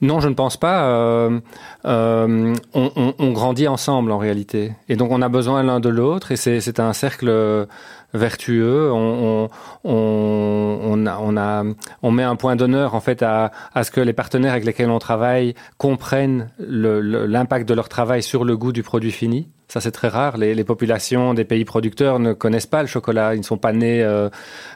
[0.00, 0.84] Non, je ne pense pas.
[0.90, 1.40] Euh,
[1.84, 5.88] euh, on, on- on grandit ensemble en réalité, et donc on a besoin l'un de
[5.88, 7.28] l'autre, et c'est c'est un cercle
[8.14, 8.90] vertueux.
[8.92, 9.48] On,
[9.84, 11.64] on, on, a, on, a,
[12.02, 14.90] on met un point d'honneur en fait à, à ce que les partenaires avec lesquels
[14.90, 19.48] on travaille comprennent le- le- l'impact de leur travail sur le goût du produit fini.
[19.70, 20.38] Ça, c'est très rare.
[20.38, 23.34] Les, les populations des pays producteurs ne connaissent pas le chocolat.
[23.34, 24.30] Ils ne sont pas nés euh,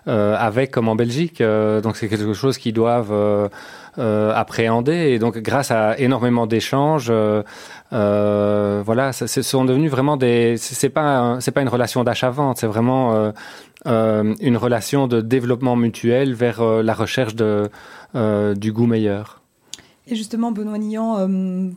[0.06, 1.40] euh, avec, comme en Belgique.
[1.40, 3.10] Euh, donc, c'est quelque chose qu'ils doivent
[3.98, 5.10] euh, appréhender.
[5.10, 7.42] Et donc, grâce à énormément d'échanges, euh,
[7.92, 10.56] euh, voilà, ce sont devenus vraiment des.
[10.56, 12.56] C'est pas, c'est pas une relation d'achat-vente.
[12.56, 13.32] C'est vraiment
[13.84, 17.68] une relation de développement mutuel vers la recherche de,
[18.54, 19.42] du goût meilleur.
[20.06, 21.28] Et justement, Benoît Nian,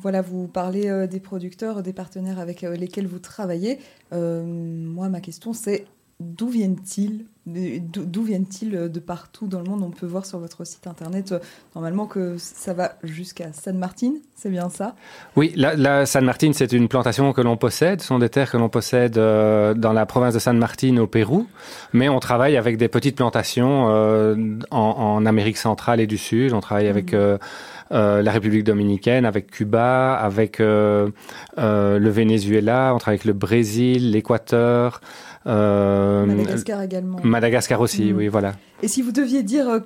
[0.01, 3.79] voilà, vous parlez des producteurs, des partenaires avec lesquels vous travaillez.
[4.13, 5.85] Moi, ma question, c'est
[6.19, 9.83] d'où viennent-ils D'où viennent-ils euh, de partout dans le monde?
[9.83, 11.39] On peut voir sur votre site internet, euh,
[11.75, 14.95] normalement, que ça va jusqu'à San Martin, c'est bien ça?
[15.35, 18.01] Oui, la, la San Martin, c'est une plantation que l'on possède.
[18.01, 21.05] Ce sont des terres que l'on possède euh, dans la province de San Martin au
[21.05, 21.45] Pérou.
[21.93, 26.51] Mais on travaille avec des petites plantations euh, en, en Amérique centrale et du Sud.
[26.53, 27.37] On travaille avec euh,
[27.91, 31.11] euh, la République dominicaine, avec Cuba, avec euh,
[31.59, 32.91] euh, le Venezuela.
[32.95, 34.99] On travaille avec le Brésil, l'Équateur.
[35.47, 37.17] Euh, Madagascar également.
[37.23, 38.17] Madagascar aussi, Mm.
[38.17, 38.53] oui, voilà.
[38.83, 39.79] Et si vous deviez dire euh,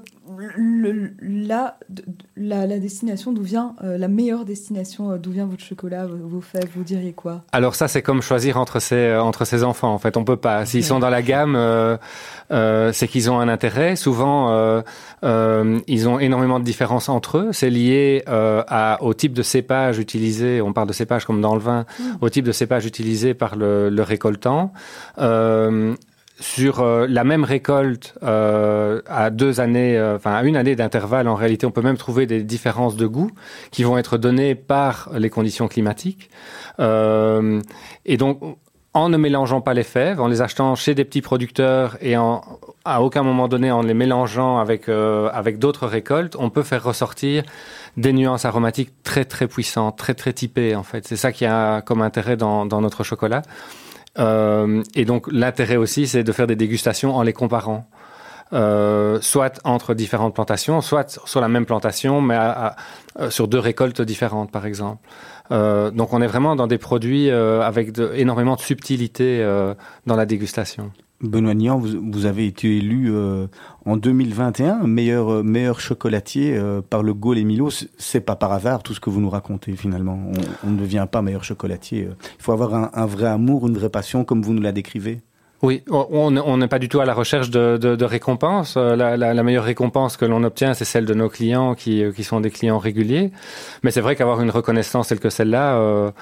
[0.58, 2.04] le- la, de-
[2.36, 6.42] la, la destination d'où vient, euh, la meilleure destination euh, d'où vient votre chocolat, vos,
[6.42, 7.44] fèves, vous diriez quoi?
[7.52, 9.94] Alors ça, c'est comme choisir entre ses euh, entre ses enfants.
[9.94, 10.66] En fait, on peut pas.
[10.66, 13.96] S'ils sont dans la gamme, euh, c'est qu'ils ont un intérêt.
[13.96, 14.82] Souvent,
[15.24, 17.50] ils ont énormément de différences entre eux.
[17.54, 20.62] C'est lié à, au type de cépage utilisé.
[20.62, 22.04] On parle de cépage comme dans le vin, Mm.
[22.22, 24.74] au type de cépage utilisé par le, le récoltant.
[26.40, 31.28] Sur euh, la même récolte euh, à deux années, euh, enfin à une année d'intervalle,
[31.28, 33.32] en réalité, on peut même trouver des différences de goût
[33.72, 36.30] qui vont être données par les conditions climatiques.
[36.80, 38.40] Et donc,
[38.94, 42.42] en ne mélangeant pas les fèves, en les achetant chez des petits producteurs et en,
[42.86, 47.44] à aucun moment donné en les mélangeant avec, avec d'autres récoltes, on peut faire ressortir
[47.98, 51.06] des nuances aromatiques très très puissantes, très très typées en fait.
[51.06, 53.42] C'est ça qui a comme intérêt dans notre chocolat.
[54.20, 57.88] Euh, et donc l'intérêt aussi, c'est de faire des dégustations en les comparant.
[58.52, 62.38] Euh, soit entre différentes plantations, soit sur la même plantation, mais
[63.20, 65.08] euh, sur deux récoltes différentes, par exemple.
[65.52, 69.44] Euh, donc on est vraiment dans des produits euh, avec énormément de subtilité
[70.06, 70.92] dans la dégustation.
[71.22, 73.48] Benoît Nian, vous, avez été élu euh,
[73.86, 77.70] en 2021 meilleur euh, meilleur chocolatier euh, par le Gaulle et Milo.
[77.98, 80.18] C'est pas par hasard tout ce que vous nous racontez finalement.
[80.64, 82.08] On, ne devient pas meilleur chocolatier.
[82.40, 85.20] Il faut avoir un, vrai amour, une vraie passion, comme vous nous la décrivez.
[85.62, 88.78] Oui, on n'est pas du tout à la recherche de, de, de récompense.
[88.78, 92.24] La, la, la, meilleure récompense que l'on obtient, c'est celle de nos clients qui, qui
[92.24, 93.32] sont des clients réguliers.
[93.84, 96.14] Mais c'est vrai qu'avoir une reconnaissance telle que celle-là,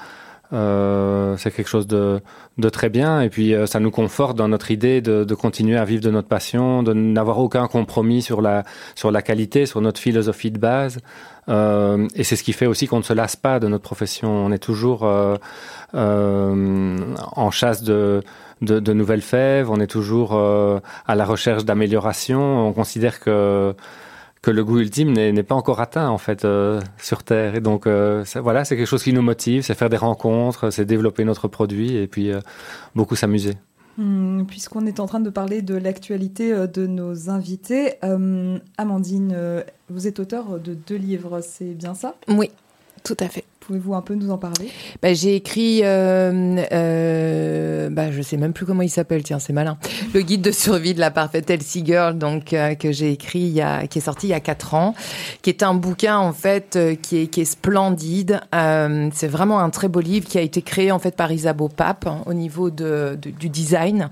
[0.52, 2.20] euh, c'est quelque chose de,
[2.56, 3.20] de, très bien.
[3.20, 6.10] Et puis, euh, ça nous conforte dans notre idée de, de, continuer à vivre de
[6.10, 10.58] notre passion, de n'avoir aucun compromis sur la, sur la qualité, sur notre philosophie de
[10.58, 10.98] base.
[11.48, 14.30] Euh, et c'est ce qui fait aussi qu'on ne se lasse pas de notre profession.
[14.30, 15.02] On est toujours
[15.94, 18.22] en chasse de
[18.60, 22.66] de, de, nouvelles fèves, on est toujours à la recherche d'amélioration.
[22.66, 23.72] On considère que
[24.48, 27.54] que le goût ultime n'est pas encore atteint en fait euh, sur Terre.
[27.54, 30.86] Et donc euh, voilà, c'est quelque chose qui nous motive, c'est faire des rencontres, c'est
[30.86, 32.40] développer notre produit et puis euh,
[32.94, 33.56] beaucoup s'amuser.
[33.98, 39.36] Mmh, Puisqu'on est en train de parler de l'actualité de nos invités, euh, Amandine,
[39.90, 42.14] vous êtes auteur de deux livres, c'est bien ça?
[42.28, 42.50] Oui,
[43.04, 43.44] tout à fait.
[43.68, 44.70] Pouvez-vous un peu nous en parler?
[45.02, 49.52] Bah, J'ai écrit, euh, euh, bah, je sais même plus comment il s'appelle, tiens, c'est
[49.52, 49.76] malin.
[50.14, 53.50] Le guide de survie de la parfaite Elsie Girl, donc euh, que j'ai écrit, il
[53.50, 54.94] y a, qui est sorti il y a quatre ans,
[55.42, 58.40] qui est un bouquin en fait euh, qui est qui est splendide.
[58.54, 61.68] Euh, c'est vraiment un très beau livre qui a été créé en fait par Isabeau
[61.68, 64.08] Pape hein, au niveau de, de, du design.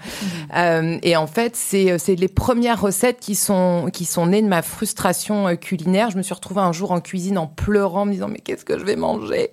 [0.53, 0.99] Mmh.
[1.03, 4.61] et en fait, c'est c'est les premières recettes qui sont qui sont nées de ma
[4.61, 6.11] frustration culinaire.
[6.11, 8.79] Je me suis retrouvée un jour en cuisine en pleurant, me disant mais qu'est-ce que
[8.79, 9.46] je vais manger?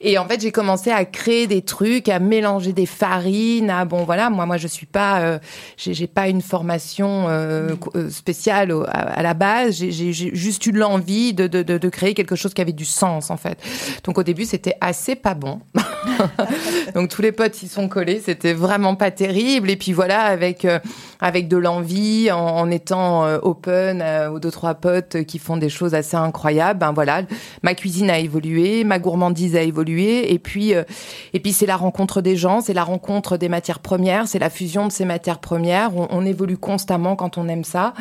[0.00, 3.70] Et en fait, j'ai commencé à créer des trucs, à mélanger des farines.
[3.70, 5.38] À bon, voilà, moi, moi, je suis pas, euh,
[5.76, 7.74] j'ai pas une formation euh,
[8.10, 9.76] spéciale au, à, la base.
[9.76, 13.36] J'ai juste eu l'envie de, de, de, créer quelque chose qui avait du sens, en
[13.36, 13.58] fait.
[14.04, 15.60] Donc au début, c'était assez pas bon.
[16.94, 19.70] Donc tous les potes y sont collés, c'était vraiment pas terrible.
[19.70, 20.78] Et puis voilà, avec euh,
[21.20, 25.56] avec de l'envie, en, en, étant euh, open euh, aux deux trois potes qui font
[25.56, 27.22] des choses assez incroyables, ben voilà,
[27.62, 30.84] ma cuisine a évolué, ma gourmandise a évolué, et puis euh,
[31.32, 34.50] et puis c'est la rencontre des gens, c'est la rencontre des matières premières, c'est la
[34.50, 35.96] fusion de ces matières premières.
[35.96, 37.94] On, on, évolue constamment quand on aime ça.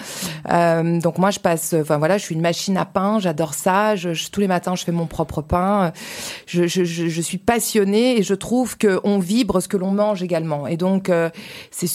[0.52, 3.96] Euh, donc moi je passe, enfin voilà, je suis une machine à pain, j'adore ça.
[3.96, 5.92] Je, je, tous les matins je fais mon propre pain.
[6.48, 10.22] Je, je, je suis passionnée et je trouve que on vibre ce que l'on mange
[10.22, 10.68] également.
[10.68, 11.30] Et donc euh,
[11.72, 11.88] c'est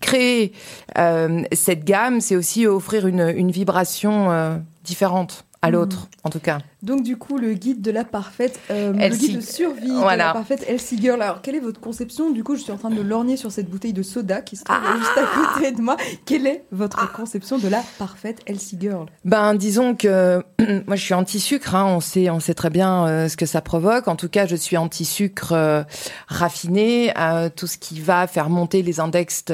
[0.00, 0.52] créer créer
[0.98, 6.26] euh, cette gamme, c'est aussi offrir une, vibration euh, différente à l'autre, mmh.
[6.26, 6.58] en tout cas.
[6.82, 10.24] Donc du coup, le guide de la parfaite, euh, le guide de survie voilà.
[10.24, 11.22] de la parfaite Elsie Girl.
[11.22, 12.32] Alors, quelle est votre conception?
[12.32, 14.64] Du coup, je suis en train de lorgner sur cette bouteille de soda qui se
[14.64, 15.96] trouve ah juste à côté de moi.
[16.26, 20.42] Quelle est votre ah conception de la parfaite Elsie Girl Ben, disons que
[20.86, 21.76] moi, je suis anti-sucre.
[21.76, 21.86] Hein.
[21.86, 24.08] On sait, on sait très bien euh, ce que ça provoque.
[24.08, 25.84] En tout cas, je suis anti-sucre euh,
[26.26, 29.44] raffiné, euh, tout ce qui va faire monter les index,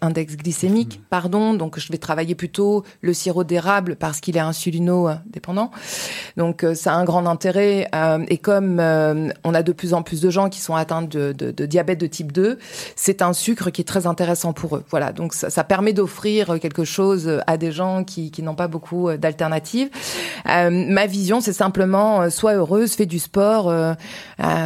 [0.00, 0.98] index glycémiques.
[0.98, 1.04] Mmh.
[1.10, 1.52] Pardon.
[1.52, 5.57] Donc, je vais travailler plutôt le sirop d'érable parce qu'il est insulino-dépendant.
[6.36, 7.88] Donc ça a un grand intérêt.
[7.94, 11.02] Euh, et comme euh, on a de plus en plus de gens qui sont atteints
[11.02, 12.58] de, diabète de type 2,
[12.96, 14.84] c'est un sucre qui est très intéressant pour eux.
[14.90, 19.90] Voilà, donc ça, permet d'offrir quelque chose à des gens qui, n'ont pas beaucoup d'alternatives.
[20.48, 23.94] Euh, ma vision, c'est simplement euh, sois heureuse, fais du sport, euh,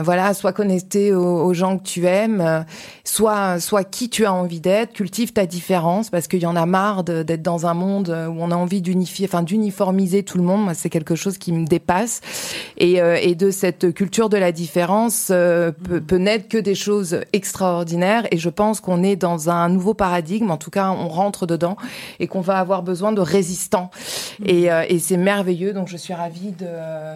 [0.04, 2.64] voilà, sois connecté aux, aux, gens que tu aimes,
[3.04, 6.66] sois, sois qui tu as envie d'être, cultive ta différence parce qu'il y en a
[6.66, 10.74] marre d'être dans un monde où on a envie d'unifier, enfin d'uniformiser tout le monde.
[10.82, 12.20] C'est quelque chose qui me dépasse
[12.76, 16.74] et, euh, et de cette culture de la différence euh, peut, peut naître que des
[16.74, 18.26] choses extraordinaires.
[18.32, 20.50] Et je pense qu'on est dans un nouveau paradigme.
[20.50, 21.76] En tout cas, on rentre dedans
[22.18, 23.92] et qu'on va avoir besoin de résistants.
[24.44, 25.72] Et, euh, et c'est merveilleux.
[25.72, 26.66] Donc, je suis ravie de,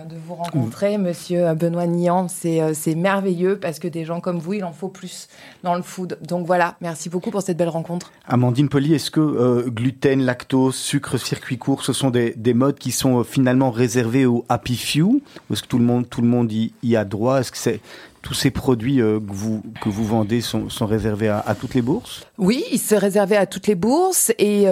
[0.08, 2.28] de vous rencontrer, Monsieur Benoît Nian.
[2.28, 5.28] C'est merveilleux parce que des gens comme vous, il en faut plus
[5.62, 6.18] dans le food.
[6.26, 8.12] Donc voilà, merci beaucoup pour cette belle rencontre.
[8.26, 12.78] Amandine Poli, est-ce que euh, gluten, lactose, sucre, circuit court, ce sont des, des modes
[12.78, 15.20] qui sont euh, finalement réservés aux happy few?
[15.48, 17.40] Ou est-ce que tout le monde, tout le monde y, y a droit?
[17.40, 17.80] Est-ce que c'est
[18.26, 22.26] tous ces produits que vous que vous vendez sont, sont réservés à, toutes les bourses?
[22.38, 24.64] Oui, ils sont réservés à toutes les bourses et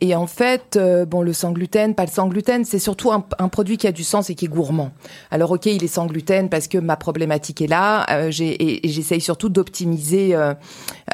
[0.00, 3.76] et en fait bon le sans gluten, pas le sans gluten, c'est surtout un, produit
[3.76, 4.90] qui a du sens et qui est gourmand.
[5.30, 8.06] Alors ok, il est sans gluten parce que ma problématique est là.
[8.30, 10.34] et, j'essaye surtout d'optimiser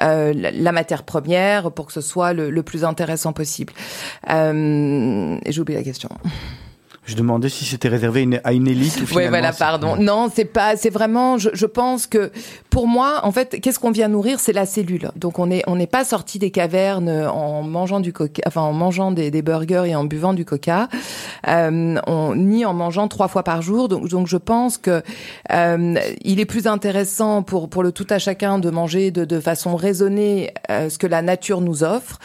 [0.00, 3.72] la matière première pour que ce soit le, plus intéressant possible.
[4.30, 6.08] Euh, J'ai oublié la question.
[7.06, 9.96] Je demandais si c'était réservé à une élite ou Oui, voilà, pardon.
[9.96, 10.76] Non, c'est pas.
[10.76, 11.36] C'est vraiment.
[11.36, 12.30] Je, je, pense que
[12.74, 15.12] pour moi, en fait, qu'est-ce qu'on vient nourrir, c'est la cellule.
[15.14, 18.72] Donc on est on n'est pas sorti des cavernes en mangeant du coca, enfin en
[18.72, 20.88] mangeant des, burgers et en buvant du coca,
[21.46, 23.86] euh, on, ni en mangeant trois fois par jour.
[23.86, 25.04] Donc je pense que
[25.52, 29.38] euh, il est plus intéressant pour pour le tout à chacun de manger de, de
[29.38, 32.18] façon raisonnée euh, ce que la nature nous offre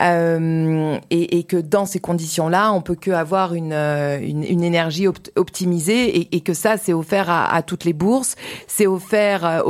[0.00, 6.40] euh, et, que dans ces conditions-là, on peut que avoir une une, énergie optimisée et,
[6.40, 8.36] que ça, c'est offert à, à, toutes les bourses,
[8.66, 9.60] c'est offert euh,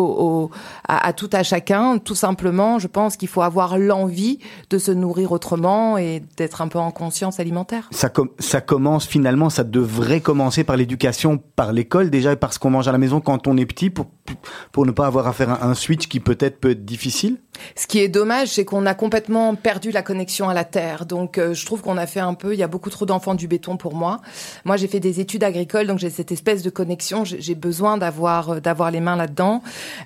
[0.88, 1.98] à, tout à chacun.
[1.98, 4.38] Tout simplement, je pense qu'il faut avoir l'envie
[4.70, 7.88] de se nourrir autrement et d'être un peu en conscience alimentaire.
[7.92, 12.70] Ça commence finalement, ça devrait commencer par l'éducation, par l'école déjà, et par ce qu'on
[12.70, 14.06] mange à la maison quand on est petit, pour,
[14.72, 17.39] pour ne pas avoir à faire un, switch qui peut-être peut être difficile
[17.76, 21.07] ce qui est dommage, c'est qu'on a complètement perdu la connexion à la terre.
[21.07, 22.53] Donc, euh, je trouve qu'on a fait un peu.
[22.53, 24.20] Il y a beaucoup trop d'enfants du béton pour moi.
[24.64, 27.24] Moi, j'ai fait des études agricoles, donc j'ai cette espèce de connexion.
[27.24, 29.62] J'ai besoin d'avoir euh, d'avoir les mains là-dedans.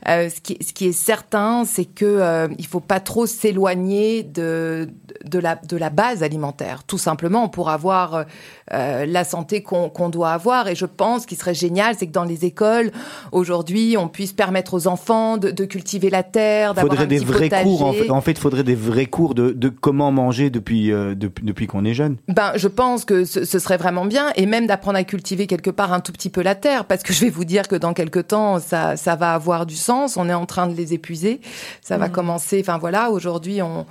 [0.08, 4.88] Euh, ce, qui, ce qui est certain, c'est que il faut pas trop s'éloigner de
[5.24, 8.24] de la de la base alimentaire, tout simplement pour avoir
[8.70, 10.68] la santé qu'on qu doit avoir.
[10.68, 12.90] Et je pense qu'il serait génial, c'est que dans les écoles
[13.32, 17.24] aujourd'hui, on puisse permettre aux enfants de, de cultiver la terre, d'avoir un des petit
[17.26, 17.64] vrais potager.
[17.64, 17.82] cours.
[17.82, 21.14] En fait, en fait, il faudrait des vrais cours de, de comment manger depuis euh,
[21.14, 22.16] depuis, depuis qu'on est jeune.
[22.28, 25.70] Ben, je pense que ce, ce serait vraiment bien, et même d'apprendre à cultiver quelque
[25.70, 27.92] part un tout petit peu la terre, parce que je vais vous dire que dans
[27.92, 30.16] quelques temps, ça, ça va avoir du sens.
[30.16, 31.40] On est en train de les épuiser.
[31.82, 32.00] Ça mmh.
[32.00, 32.60] va commencer.
[32.60, 33.84] Enfin voilà, aujourd'hui, on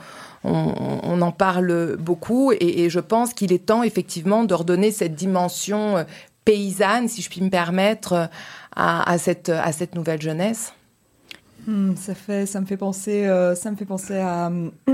[0.45, 4.91] on, on, en parle beaucoup et, et je pense qu'il est temps effectivement de redonner
[4.91, 6.03] cette dimension euh,
[6.45, 8.29] paysanne, si je puis me permettre,
[8.75, 10.73] à, à, cette, à cette nouvelle jeunesse.
[11.67, 14.51] Mmh, ça, fait, ça, me fait penser, euh, ça me fait penser à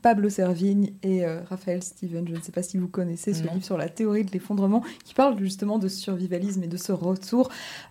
[0.00, 2.26] Pablo Servigne et euh, Raphaël Steven.
[2.26, 3.52] Je ne sais pas si vous connaissez ce non.
[3.54, 7.50] livre sur la théorie de l'effondrement qui parle justement de survivalisme et de ce retour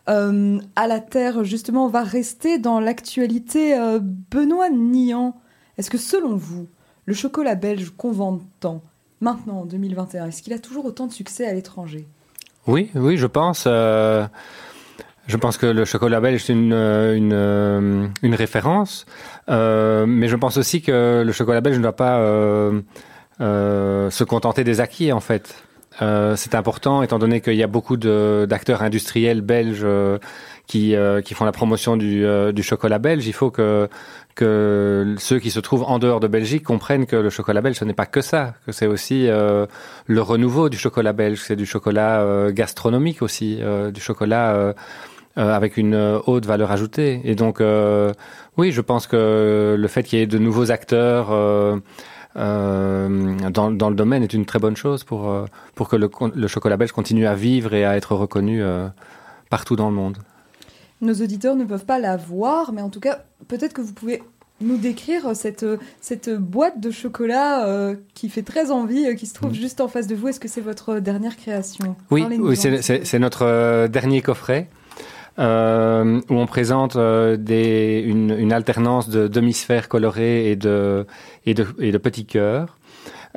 [0.09, 1.43] euh, à la Terre.
[1.43, 3.77] Justement, on va rester dans l'actualité.
[3.77, 5.35] Euh, Benoît Nian,
[5.77, 6.67] est-ce que selon vous,
[7.05, 8.81] le chocolat belge qu'on vend tant,
[9.19, 12.07] maintenant en 2021, est-ce qu'il a toujours autant de succès à l'étranger?
[12.67, 13.65] Oui, oui, je pense.
[13.67, 14.25] Euh...
[15.27, 19.05] Je pense que le chocolat belge est une, une, une référence,
[19.49, 22.81] euh, mais je pense aussi que le chocolat belge ne doit pas euh,
[23.39, 25.63] euh, se contenter des acquis en fait.
[26.01, 30.17] Euh, c'est important étant donné qu'il y a beaucoup d'acteurs industriels belges euh,
[30.65, 33.27] qui, euh, qui font la promotion du, du chocolat belge.
[33.27, 33.89] Il faut que,
[34.35, 37.85] que ceux qui se trouvent en dehors de Belgique comprennent que le chocolat belge, ce
[37.85, 42.51] n'est pas que ça, que c'est aussi le renouveau du chocolat belge, c'est du chocolat
[42.51, 43.59] gastronomique aussi,
[43.93, 44.73] du chocolat
[45.41, 45.95] euh, avec une
[46.27, 47.19] haute valeur ajoutée.
[47.23, 48.13] Et donc, euh,
[48.57, 51.79] oui, je pense que le fait qu'il y ait de nouveaux acteurs euh,
[52.35, 55.33] dans, dans, le domaine est une très bonne chose pour,
[55.75, 58.63] pour que le, le, chocolat belge continue à vivre et à être reconnu
[59.49, 60.19] partout dans le monde.
[61.01, 64.21] Nos auditeurs ne peuvent pas la voir, mais en tout cas, peut-être que vous pouvez
[64.61, 65.65] nous décrire cette,
[65.99, 69.55] cette boîte de chocolat euh, qui fait très envie, euh, qui se trouve mmh.
[69.55, 70.29] juste en face de vous.
[70.29, 71.95] Est-ce que c'est votre dernière création?
[72.09, 74.69] Oui, oui c'est notre euh, dernier coffret
[75.39, 81.07] euh, où on présente euh, une, alternance de demi-sphères colorées et de,
[81.45, 82.77] et de, et de petits cœurs.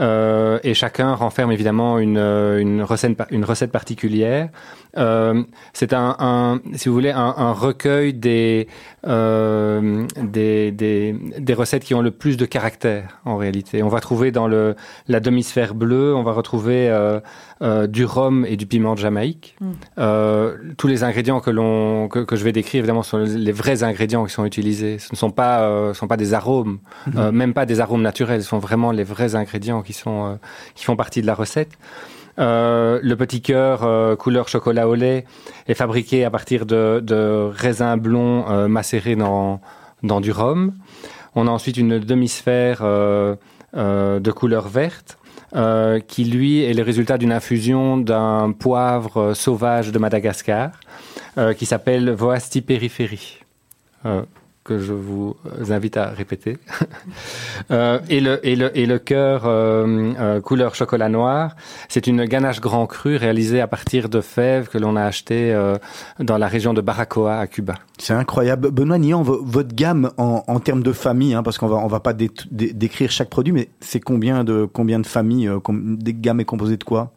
[0.01, 4.49] Euh, et chacun renferme évidemment une, recette, une recette particulière.
[4.97, 5.43] Euh,
[5.73, 8.69] c'est un, un, si vous voulez, un, un recueil des,
[9.07, 13.83] euh, des, des, des, recettes qui ont le plus de caractère en réalité.
[13.83, 14.77] On va trouver dans le,
[15.09, 17.21] la demi-sphère bleue, on va retrouver euh,
[17.63, 19.57] euh, du rhum et du piment de Jamaïque.
[19.61, 19.73] Mm.
[19.99, 23.85] Euh, tous les ingrédients que, l'on, que, que, je vais décrire, évidemment, sont les vrais
[23.85, 24.99] ingrédients qui sont utilisés.
[24.99, 27.31] Ce ne sont pas, euh, sont pas des arômes, mm.
[27.31, 28.43] même pas des arômes naturels.
[28.43, 30.39] Ce sont vraiment les vrais ingrédients qui, sont,
[30.75, 31.79] qui font partie de la recette.
[32.39, 35.25] Euh, le petit cœur euh, couleur chocolat au lait
[35.69, 39.61] est fabriqué à partir de, raisins blonds euh, macérés dans,
[40.03, 40.73] dans du rhum.
[41.37, 45.19] On a ensuite une demi-sphère de couleur verte.
[46.07, 50.71] qui lui est le résultat d'une infusion d'un poivre sauvage de Madagascar
[51.57, 53.41] qui s'appelle Voasti périphérie.
[54.65, 55.37] Que je vous
[55.71, 56.57] invite à répéter.
[57.71, 61.55] euh, et le et le et le cœur euh, euh, couleur chocolat noir,
[61.89, 65.77] c'est une ganache grand cru réalisée à partir de fèves que l'on a acheté euh,
[66.19, 67.75] dans la région de Baracoa à Cuba.
[67.99, 68.71] C'est incroyable.
[68.71, 72.01] Benoît Nian, votre gamme en, en termes de famille, hein, parce qu'on va on va
[72.01, 76.41] pas dé dé décrire chaque produit, mais c'est combien de combien de familles, des gammes
[76.41, 77.13] est composée de quoi?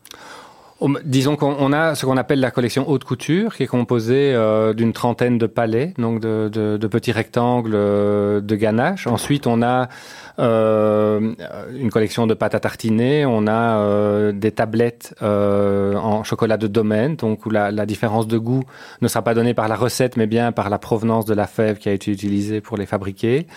[1.03, 4.93] Disons qu'on a ce qu'on appelle la collection haute couture, qui est composée euh, d'une
[4.93, 9.07] trentaine de palets, donc de, petits rectangles euh, de ganache.
[9.07, 9.89] Ensuite, on a
[10.37, 11.33] euh,
[11.75, 17.47] une collection de pâtes à tartiner, on a des tablettes en chocolat de domaine, donc
[17.47, 18.63] où la, la, différence de goût
[19.01, 21.77] ne sera pas donnée par la recette, mais bien par la provenance de la fève
[21.77, 23.47] qui a été utilisée pour les fabriquer.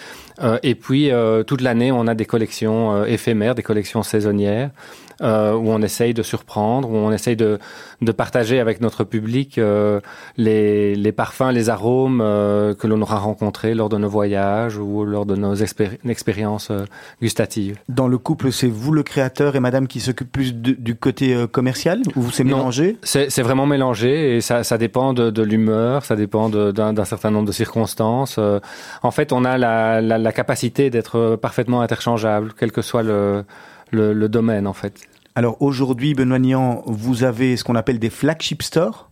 [0.63, 1.11] et puis,
[1.47, 4.71] toute l'année, on a des collections éphémères, des collections saisonnières
[5.23, 7.59] euh, où on essaye de surprendre, où on essaye de,
[8.01, 10.01] de partager avec notre public euh,
[10.37, 15.05] les, les, parfums, les arômes euh, que l'on aura rencontrés lors de nos voyages ou
[15.05, 16.85] lors de nos expéri expériences euh,
[17.21, 17.79] gustatives.
[17.89, 21.35] Dans le couple, c'est vous le créateur et madame qui s'occupe plus de, du côté
[21.35, 22.97] euh, commercial ou c'est mélangé?
[23.03, 27.47] C'est vraiment mélangé et ça, ça dépend de, de l'humeur, ça dépend d'un certain nombre
[27.47, 28.37] de circonstances.
[28.39, 28.61] Euh,
[29.03, 33.45] en fait, on a la, la, la capacité d'être parfaitement interchangeable, quel que soit le,
[33.91, 34.95] le, le domaine en fait.
[35.35, 39.09] Alors aujourd'hui, Benoît Nian, vous avez ce qu'on appelle des flagship stores?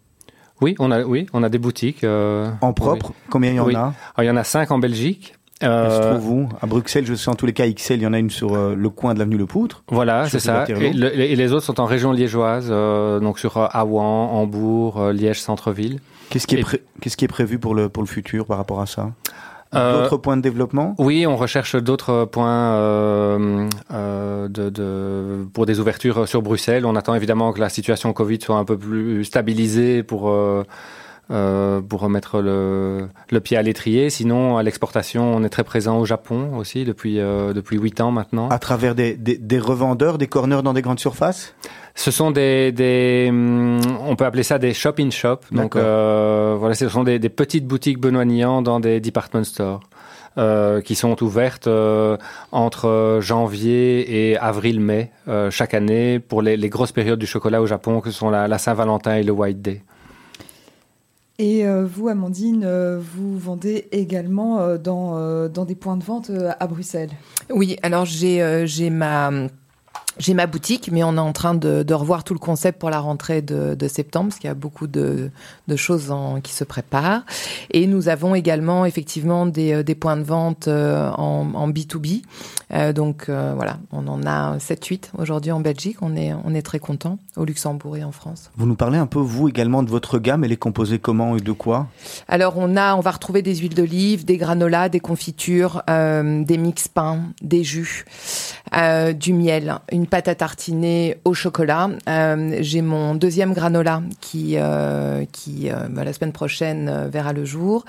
[0.60, 2.02] Oui, on a, oui, on a des boutiques.
[2.02, 3.10] Euh, en propre?
[3.10, 3.16] oui.
[3.30, 3.76] Combien il y en oui.
[3.76, 3.78] a?
[3.80, 5.34] Alors, Il y en a cinq en Belgique.
[5.62, 5.90] Euh...
[5.90, 6.48] Se trouve où?
[6.60, 8.54] À Bruxelles, je sais en tous les cas, XL, il y en a une sur
[8.54, 9.82] euh, le coin de l'avenue Le Poutre.
[9.88, 10.64] Voilà, c'est ça.
[10.68, 15.40] Et, le, et, les autres sont en région liégeoise, euh, donc sur Awan, Hambourg, Liège,
[15.40, 16.00] centre-ville.
[16.30, 16.82] Qu'est-ce qui, est.
[17.00, 19.12] Qu'est-ce qui est prévu pour le, pour le futur par rapport à ça?
[19.72, 20.94] D'autres euh, points de développement?
[20.98, 26.86] Oui, on recherche d'autres points euh, euh, de, de, pour des ouvertures sur Bruxelles.
[26.86, 30.64] On attend évidemment que la situation Covid soit un peu plus stabilisée pour, euh,
[31.30, 34.08] euh, pour remettre le, le pied à l'étrier.
[34.08, 38.10] Sinon, à l'exportation, on est très présent au Japon aussi depuis euh, depuis huit ans
[38.10, 38.48] maintenant.
[38.48, 41.54] À travers des, des, des revendeurs, des corners dans des grandes surfaces?
[41.98, 45.40] Ce sont des, des, on peut appeler ça des shop in shop.
[45.50, 49.80] Donc euh, voilà, ce sont des, des petites boutiques Benoît Nian dans des department stores.
[50.36, 52.16] Euh, qui sont ouvertes euh,
[52.52, 57.66] entre janvier et avril-mai euh, chaque année pour les, les, grosses périodes du chocolat au
[57.66, 59.82] Japon, que sont la, la Saint-Valentin et le White Day.
[61.40, 62.68] Et vous, Amandine,
[62.98, 66.30] vous vendez également dans, dans des points de vente
[66.60, 67.10] à Bruxelles?
[67.50, 69.30] Oui, alors j'ai j'ai ma
[70.18, 72.90] j'ai ma boutique, mais on est en train de, de, revoir tout le concept pour
[72.90, 75.30] la rentrée de, de septembre, parce qu'il y a beaucoup de,
[75.68, 77.22] de choses en, qui se préparent.
[77.70, 82.22] Et nous avons également effectivement des, des points de vente euh, en, en, B2B.
[82.72, 85.98] Euh, donc euh, voilà, on en a 7-8 aujourd'hui en Belgique.
[86.02, 88.50] On est, on est très content au Luxembourg et en France.
[88.56, 90.44] Vous nous parlez un peu, vous également, de votre gamme.
[90.44, 91.88] Elle est composée comment et de quoi?
[92.28, 96.58] Alors on a, on va retrouver des huiles d'olive, des granolas, des confitures, euh, des
[96.58, 98.04] mix pains, des jus,
[98.76, 101.90] euh, du miel, une pâte à tartiner au chocolat.
[102.08, 107.84] Euh, J'ai mon deuxième granola qui, euh, qui euh, la semaine prochaine verra le jour.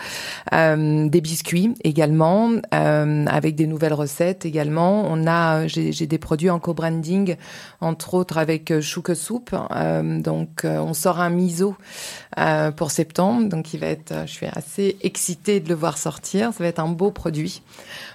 [0.52, 5.06] Des biscuits également, avec des nouvelles recettes également.
[5.10, 7.36] On a, j'ai des produits en co-branding,
[7.82, 9.52] entre autres avec Chouque Soup.
[9.52, 11.76] donc on sort un miso
[12.76, 16.54] pour septembre, donc il va être, je suis assez excitée de le voir sortir.
[16.54, 17.62] Ça va être un beau produit.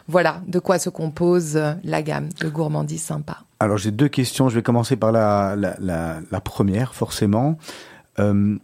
[0.09, 3.39] Voilà de quoi se compose la gamme de gourmandise sympa.
[3.61, 4.49] Alors j'ai deux questions.
[4.49, 7.57] Je vais commencer par la, la, première, forcément.
[8.19, 8.57] Euh,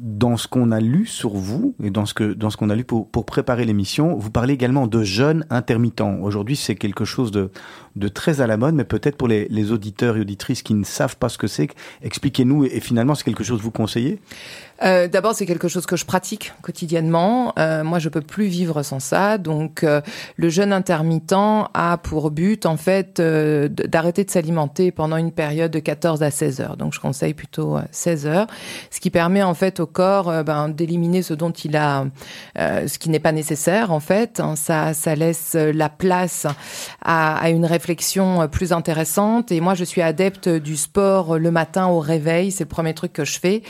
[0.00, 2.74] dans ce qu'on a lu sur vous et dans ce que dans ce qu'on a
[2.74, 6.18] lu pour, pour préparer l'émission, vous parlez également de jeunes intermittents.
[6.20, 7.50] Aujourd'hui, c'est quelque chose de,
[7.96, 10.84] de très à la mode, mais peut-être pour les, les auditeurs et auditrices qui ne
[10.84, 11.68] savent pas ce que c'est,
[12.02, 12.64] expliquez-nous.
[12.64, 14.18] Et finalement, c'est quelque chose que vous conseillez?
[14.82, 17.52] Euh, D'abord, c'est quelque chose que je pratique quotidiennement.
[17.58, 19.38] Euh, moi, je peux plus vivre sans ça.
[19.38, 20.00] Donc, euh,
[20.36, 25.78] le jeûne intermittent a pour but, en fait, d'arrêter de s'alimenter pendant une période de
[25.78, 26.76] 14 à 16 heures.
[26.76, 28.46] Donc, je conseille plutôt 16 heures,
[28.90, 32.04] ce qui permet en fait au corps ben, d'éliminer ce dont il a,
[32.56, 34.40] ce qui n'est pas nécessaire en fait.
[34.40, 36.46] Hein, ça, laisse la place
[37.02, 39.52] à, une réflexion plus intéressante.
[39.52, 42.50] Et moi, je suis adepte du sport le matin au réveil.
[42.50, 43.62] C'est le premier truc que je fais.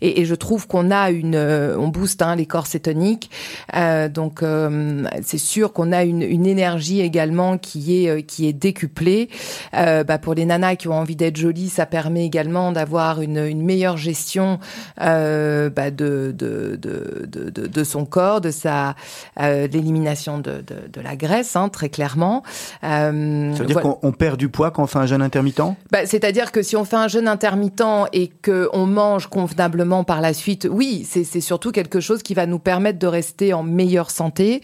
[0.00, 3.30] Et je trouve qu'on a une, on booste hein, les corps cétoniques.
[3.74, 8.52] Euh, donc, euh, c'est sûr qu'on a une, une, énergie également qui est qui est
[8.52, 9.28] décuplée.
[9.74, 13.38] Euh, bah, pour les nanas qui ont envie d'être jolies, ça permet également d'avoir une,
[13.38, 14.58] une, meilleure gestion
[15.00, 18.94] euh, bah, de, de, de, de, de son corps, de sa
[19.40, 22.42] euh, l'élimination de, de, la graisse, hein, très clairement.
[22.84, 25.60] Euh, Ça veut dire qu'on perd du poids quand on fait un jeûne intermittent?
[25.90, 27.82] Bah, C'est-à-dire que si on fait un jeûne intermittent
[28.12, 32.58] et qu'on mange convenablement par la suite, oui, c'est surtout quelque chose qui va nous
[32.58, 34.62] permettre de rester en meilleure santé,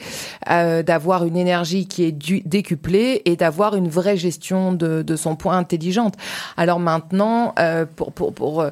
[0.51, 2.13] euh, d'avoir une énergie qui est
[2.47, 6.15] décuplée et d'avoir une vraie gestion de, son poids intelligente.
[6.57, 8.71] Alors maintenant, euh, pour, pour, pour euh,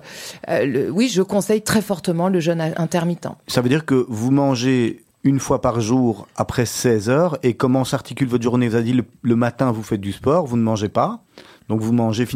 [0.48, 3.28] le, oui, je conseille très fortement le jeûne intermittent.
[3.46, 7.84] Ça veut dire que vous mangez une fois par jour après 16 heures et comment
[7.84, 8.68] s'articule votre journée?
[8.68, 11.22] Vous avez dit le matin vous faites du sport, vous ne mangez pas.
[11.72, 12.28] Donc vous mangez,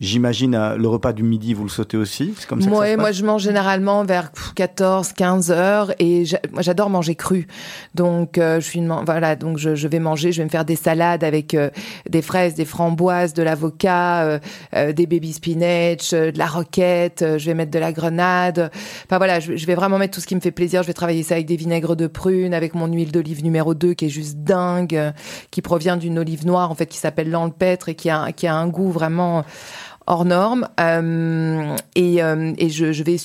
[0.00, 3.24] j'imagine, le repas du midi, vous le sautez aussi C'est comme ça que Moi, je
[3.24, 7.46] mange généralement vers 14, 15 heures et moi, j'adore manger cru.
[7.94, 11.22] Donc, euh, je suis voilà, donc je, vais manger, je vais me faire des salades
[11.22, 11.70] avec euh,
[12.10, 14.40] des fraises, des framboises, de l'avocat,
[14.74, 18.72] euh, des baby spinach, de la roquette, je vais mettre de la grenade.
[19.04, 20.82] Enfin voilà, je, je, vais vraiment mettre tout ce qui me fait plaisir.
[20.82, 23.94] Je vais travailler ça avec des vinaigres de prune, avec mon huile d'olive numéro 2
[23.94, 25.12] qui est juste dingue,
[25.52, 28.54] qui provient d'une olive noire en fait qui s'appelle l'Anlepêtre et qui a qui a
[28.54, 29.44] un goût vraiment
[30.06, 30.68] hors norme.
[30.80, 33.16] Euh, et, euh, et je vais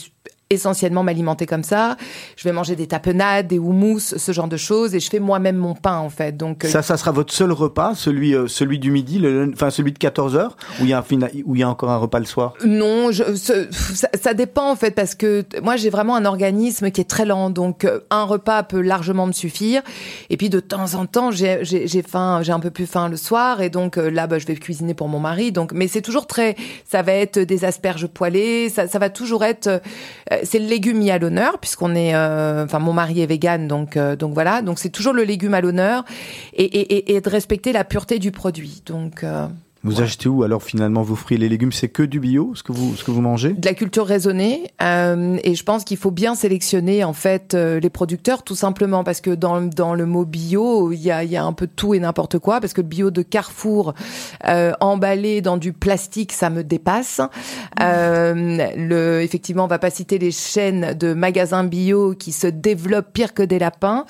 [0.50, 1.98] essentiellement m'alimenter comme ça.
[2.36, 5.58] Je vais manger des tapenades, des houmous, ce genre de choses, et je fais moi-même
[5.58, 6.38] mon pain en fait.
[6.38, 9.70] Donc euh, ça, ça sera votre seul repas, celui euh, celui du midi, le, enfin
[9.70, 11.04] celui de 14 h où il y a un
[11.46, 12.54] où il y a encore un repas le soir?
[12.66, 17.02] Non, je, ça, ça, dépend en fait parce que moi j'ai vraiment un organisme qui
[17.02, 19.82] est très lent, donc euh, un repas peut largement me suffire.
[20.30, 23.18] Et puis de temps en temps j'ai j'ai faim, j'ai un peu plus faim le
[23.18, 25.52] soir, et donc là bah, je vais cuisiner pour mon mari.
[25.52, 29.44] Donc mais c'est toujours très, ça va être des asperges poêlées, ça, ça va toujours
[29.44, 29.82] être
[30.32, 33.68] euh, c'est le légume mis à l'honneur puisqu'on est, euh, enfin mon mari est vegan
[33.68, 36.04] donc euh, donc voilà donc c'est toujours le légume à l'honneur
[36.54, 39.24] et, et, et, de respecter la pureté du produit donc.
[39.84, 41.72] Vous achetez où alors finalement vos fruits et les légumes?
[41.72, 43.54] C'est que du bio, ce que vous ce que vous mangez?
[43.54, 44.72] De la culture raisonnée.
[44.82, 49.04] Euh, et je pense qu'il faut bien sélectionner en fait euh, les producteurs, tout simplement
[49.04, 51.68] parce que dans dans le mot bio, il y a il y a un peu
[51.68, 52.60] tout et n'importe quoi.
[52.60, 53.94] Parce que le bio de Carrefour
[54.48, 57.22] euh, emballé dans du plastique, ça me dépasse.
[57.82, 63.14] Euh, le effectivement, on va pas citer les chaînes de magasins bio qui se développent
[63.14, 64.06] pire que des lapins.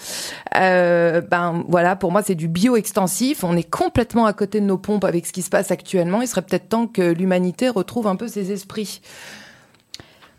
[0.56, 3.44] Euh, ben voilà, pour moi c'est du bio extensif.
[3.44, 6.28] On est complètement à côté de nos pompes avec ce qui se passe actuellement, il
[6.28, 9.02] serait peut-être temps que l'humanité retrouve un peu ses esprits.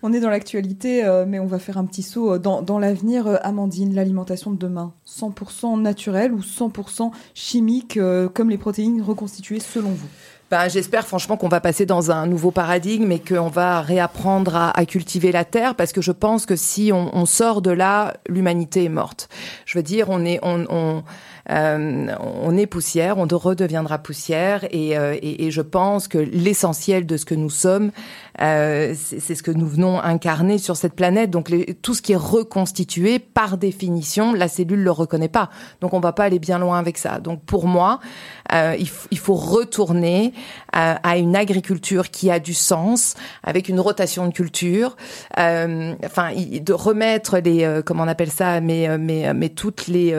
[0.03, 3.27] On est dans l'actualité, euh, mais on va faire un petit saut euh, dans, l'avenir.
[3.27, 7.99] Euh, Amandine, l'alimentation de demain, 100% naturelle ou 100% chimique,
[8.35, 10.07] comme les protéines reconstituées selon vous?
[10.51, 14.87] Ben, J'espère franchement qu'on va passer dans un nouveau paradigme et qu'on va réapprendre à,
[14.87, 18.89] cultiver la terre parce que je pense que si on, sort de là, l'humanité est
[18.89, 19.29] morte.
[19.67, 21.01] Je veux dire, on est, on euh,
[21.49, 27.35] on est poussière, on redeviendra poussière, euh, et, je pense que l'essentiel de ce que
[27.35, 27.91] nous sommes,
[28.41, 31.31] euh, c'est ce que nous venons incarner sur cette planète.
[31.31, 35.51] Donc tout ce qui est reconstitué, par définition, la cellule le reconnaît pas.
[35.81, 37.19] Donc on va pas aller bien loin avec ça.
[37.19, 38.01] Donc pour moi,
[38.53, 40.33] il, il, faut retourner
[40.73, 44.97] à, une agriculture qui a du sens, avec une rotation de culture,
[45.37, 50.15] enfin de remettre les, comment on appelle ça, mais mais mais toutes les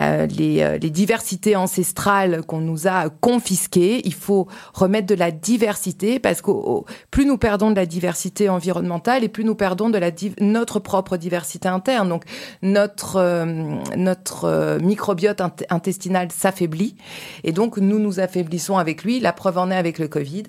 [0.00, 4.00] euh, les, euh, les, diversités ancestrales qu'on nous a confisquées.
[4.04, 6.52] Il faut remettre de la diversité parce que
[7.10, 9.98] plus nous perdons de la diversité environnementale et plus nous perdons de
[10.40, 12.08] notre propre diversité interne.
[12.08, 12.24] Donc
[12.62, 13.44] notre euh,
[13.96, 16.96] notre microbiote intestinal s'affaiblit
[17.44, 19.20] et donc nous nous affaiblissons avec lui.
[19.20, 20.44] La preuve en est avec le Covid.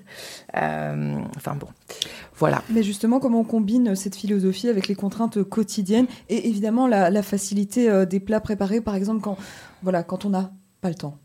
[0.54, 1.68] enfin bon.
[2.40, 2.62] Voilà.
[2.70, 7.90] Mais justement, comment on combine cette philosophie avec les contraintes quotidiennes et évidemment la, facilité
[7.90, 9.36] euh, des plats préparés, par exemple, quand,
[9.82, 11.18] voilà, quand on n'a pas le temps?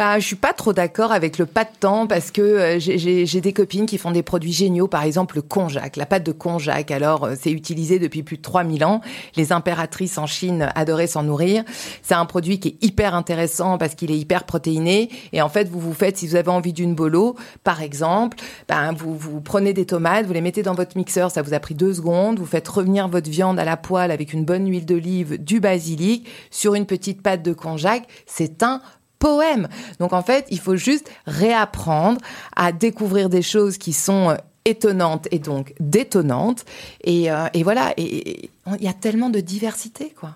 [0.00, 3.40] Bah, je suis pas trop d'accord avec le pas de temps parce que euh, j'ai
[3.42, 6.90] des copines qui font des produits géniaux, par exemple le konjac, la pâte de konjac.
[6.90, 9.02] Alors, euh, c'est utilisé depuis plus de 3000 ans.
[9.36, 11.64] Les impératrices en Chine adoraient s'en nourrir.
[12.02, 15.10] C'est un produit qui est hyper intéressant parce qu'il est hyper protéiné.
[15.34, 18.38] Et en fait, vous vous faites, si vous avez envie d'une bolo, par exemple,
[18.70, 21.60] ben, vous, vous prenez des tomates, vous les mettez dans votre mixeur, ça vous a
[21.60, 22.38] pris deux secondes.
[22.38, 26.26] Vous faites revenir votre viande à la poêle avec une bonne huile d'olive, du basilic,
[26.50, 28.04] sur une petite pâte de konjac.
[28.24, 28.80] C'est un
[29.20, 29.68] poème.
[30.00, 32.20] Donc en fait, il faut juste réapprendre
[32.56, 36.64] à découvrir des choses qui sont euh, étonnantes et donc détonnantes.
[37.04, 40.30] Et, euh, voilà, et il y a tellement de diversité, quoi.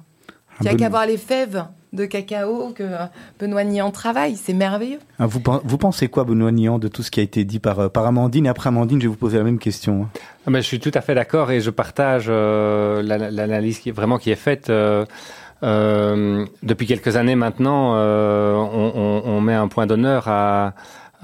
[0.60, 3.06] Il n'y a qu'à voir les fèves de cacao que euh,
[3.40, 5.00] Benoît Nian travaille, c'est merveilleux.
[5.18, 7.90] Ah, vous, vous, pensez quoi, Benoît Nian, de tout ce qui a été dit par,
[7.90, 8.46] par Amandine?
[8.46, 10.08] Et après Amandine, je vais vous poser la même question.
[10.46, 14.36] Ah, je suis tout à fait d'accord et je partage l'analyse qui, vraiment qui est
[14.36, 14.70] faite.
[14.70, 15.06] Euh,
[15.64, 20.74] depuis quelques années maintenant, euh, on, met un point d'honneur à,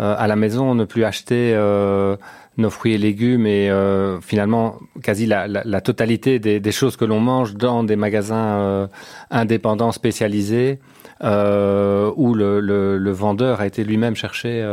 [0.00, 2.16] euh, à la maison, ne plus acheter euh,
[2.56, 7.54] nos fruits et légumes et euh, finalement quasi la, totalité des, choses que l'on mange
[7.54, 8.88] dans des magasins
[9.30, 10.78] indépendants spécialisés
[11.22, 14.66] où le, vendeur a été lui-même chercher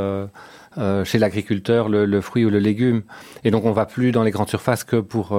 [1.03, 3.01] chez l'agriculteur le, le, fruit ou le légume.
[3.43, 5.37] Et donc on va plus dans les grandes surfaces que pour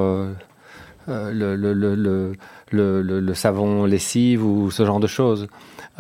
[1.08, 2.32] le, le, le,
[2.70, 5.48] le, le savon lessive ou ce genre de choses.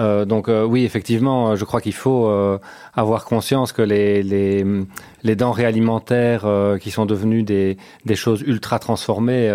[0.00, 2.58] Euh, donc euh, oui, effectivement, je crois qu'il faut euh,
[2.94, 4.64] avoir conscience que les, les,
[5.22, 6.46] les denrées alimentaires
[6.80, 9.50] qui sont devenues des, des choses ultra transformées,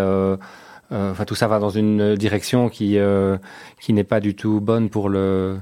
[0.92, 2.98] enfin tout ça va dans une direction qui
[3.80, 5.58] qui n'est pas du tout bonne pour le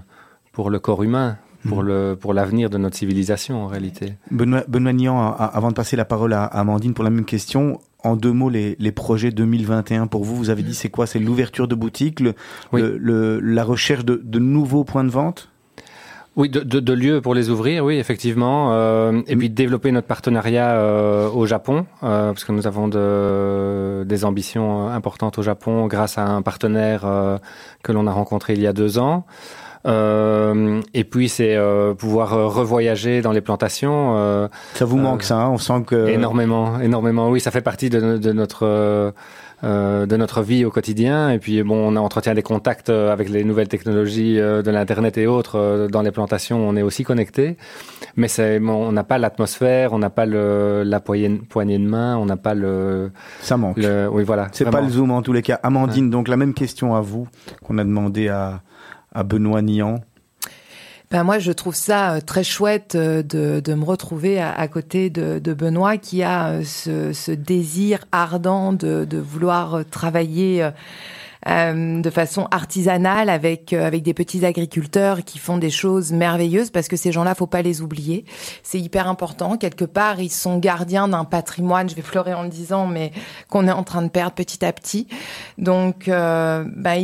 [0.52, 1.38] pour le corps humain
[1.68, 4.14] pour, le, pour l'avenir de notre civilisation en réalité.
[4.32, 8.16] Benoît, Benoît Nian, avant de passer la parole à Amandine pour la même question, en
[8.16, 11.08] deux mots les, les, projets 2021 pour vous Vous avez dit c'est quoi?
[11.08, 12.34] C'est l'ouverture de boutiques, le,
[12.74, 15.50] le, la recherche de, de, nouveaux points de vente?
[16.38, 18.74] Oui, de, de, de, lieux pour les ouvrir, oui, effectivement.
[18.74, 22.88] Euh, et puis de développer notre partenariat euh, au Japon, euh, parce que nous avons
[22.88, 27.38] de, des ambitions importantes au Japon grâce à un partenaire euh,
[27.84, 29.26] que l'on a rencontré il y a deux ans.
[29.88, 34.16] Euh, et puis c'est euh, pouvoir euh, revoyager dans les plantations.
[34.16, 35.50] Euh, ça vous manque ça hein?
[35.50, 37.30] On sent que énormément, énormément.
[37.30, 39.14] Oui, ça fait partie de, de notre
[39.64, 41.30] de notre vie au quotidien.
[41.30, 45.88] Et puis bon, on entretient des contacts avec les nouvelles technologies de l'internet et autres
[45.92, 46.58] dans les plantations.
[46.68, 47.58] On est aussi connecté,
[48.16, 52.18] mais c'est on n'a pas l'atmosphère, on n'a pas le la poignée, poignée de main,
[52.18, 53.12] on n'a pas le.
[53.42, 53.78] Ça manque.
[53.78, 54.48] Le, oui, voilà.
[54.52, 55.60] C'est pas le zoom en tous les cas.
[55.62, 57.28] Amandine, donc la même question à vous
[57.64, 58.62] qu'on a demandé à
[59.14, 60.02] à Benoît Nian
[61.12, 65.10] ben moi, je trouve ça euh, très chouette euh, de, de me retrouver à, côté
[65.10, 70.70] de, Benoît qui a euh, ce, désir ardent de, de vouloir travailler
[71.44, 76.96] de façon artisanale avec avec des petits agriculteurs qui font des choses merveilleuses parce que
[76.96, 78.26] ces gens-là, faut pas les oublier.
[78.62, 79.58] C'est hyper important.
[79.58, 81.90] Quelque part, ils sont gardiens d'un patrimoine.
[81.90, 83.12] Je vais pleurer en le disant, mais
[83.50, 85.08] qu'on est en train de perdre petit à petit.
[85.58, 86.98] Donc, euh, bah,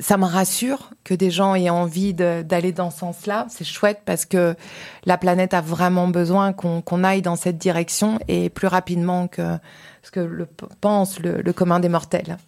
[0.00, 3.46] ça me rassure que des gens aient envie d'aller dans ce sens-là.
[3.50, 4.54] C'est chouette parce que
[5.04, 9.58] la planète a vraiment besoin qu'on aille dans cette direction et plus rapidement que
[10.02, 10.46] ce que
[10.80, 12.38] pense le, le commun des mortels.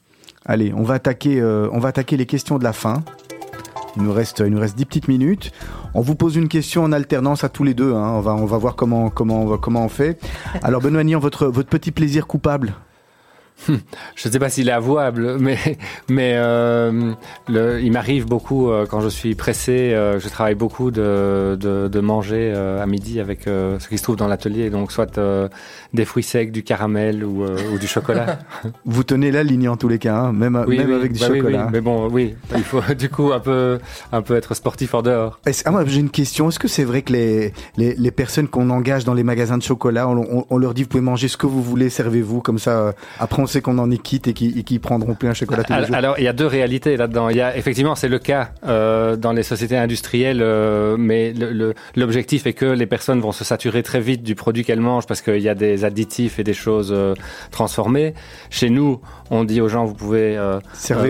[0.47, 3.03] Allez, on va attaquer, euh, on va attaquer les questions de la fin.
[3.97, 5.53] Il nous reste, il nous reste 10 petites minutes.
[5.95, 7.93] On vous pose une question en alternance à tous les deux.
[7.93, 8.13] Hein.
[8.15, 10.19] On va, on va voir comment, comment, comment on fait.
[10.63, 12.73] Alors Benoît Nian, votre, votre petit plaisir coupable
[13.69, 15.59] je ne sais pas s'il est avouable, mais,
[16.09, 17.13] mais euh,
[17.49, 21.89] le, il m'arrive beaucoup euh, quand je suis pressé, euh, je travaille beaucoup de, de,
[21.89, 25.21] de manger à midi avec ce qui se trouve dans l'atelier, donc soit
[25.93, 28.39] des fruits secs, du caramel ou, ou du chocolat.
[28.85, 31.21] Vous tenez la ligne en tous les cas, hein, même, oui, même oui, avec du
[31.21, 31.65] bah chocolat.
[31.67, 33.79] Oui, mais bon, oui, il faut du coup un peu,
[34.13, 35.41] un peu être sportif hors dehors.
[35.65, 38.71] Ah, moi j'ai une question, est-ce que c'est vrai que les, les, les personnes qu'on
[38.71, 41.37] engage dans les magasins de chocolat, on, on, on, leur dit vous pouvez manger ce
[41.37, 44.79] que vous voulez, servez-vous, comme ça, après on sait qu'on en est quitte et qui,
[44.79, 45.97] prendront plus un chocolat tous les alors, jours.
[45.97, 47.29] Alors, il y a deux réalités là-dedans.
[47.29, 51.35] Il y a effectivement, c'est le cas euh, dans les sociétés industrielles, euh, mais
[51.97, 55.21] l'objectif est que les personnes vont se saturer très vite du produit qu'elles mangent parce
[55.21, 57.15] qu'il y a des additifs et des choses euh,
[57.51, 58.15] transformées.
[58.49, 60.39] Chez nous, on dit aux gens vous pouvez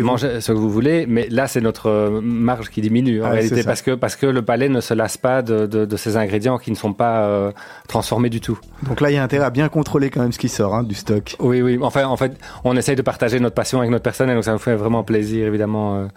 [0.02, 3.62] manger ce que vous voulez, mais là c'est notre marge qui diminue en ah, réalité
[3.62, 6.58] parce que parce que le palais ne se lasse pas de, de, de ces ingrédients
[6.58, 7.52] qui ne sont pas
[7.88, 8.58] transformés du tout.
[8.82, 10.82] Donc là il y a intérêt à bien contrôler quand même ce qui sort hein,
[10.82, 11.36] du stock.
[11.38, 12.29] Oui oui, enfin en fait
[12.64, 15.46] on essaye de partager notre passion avec notre personnel donc ça nous fait vraiment plaisir
[15.46, 16.08] évidemment euh,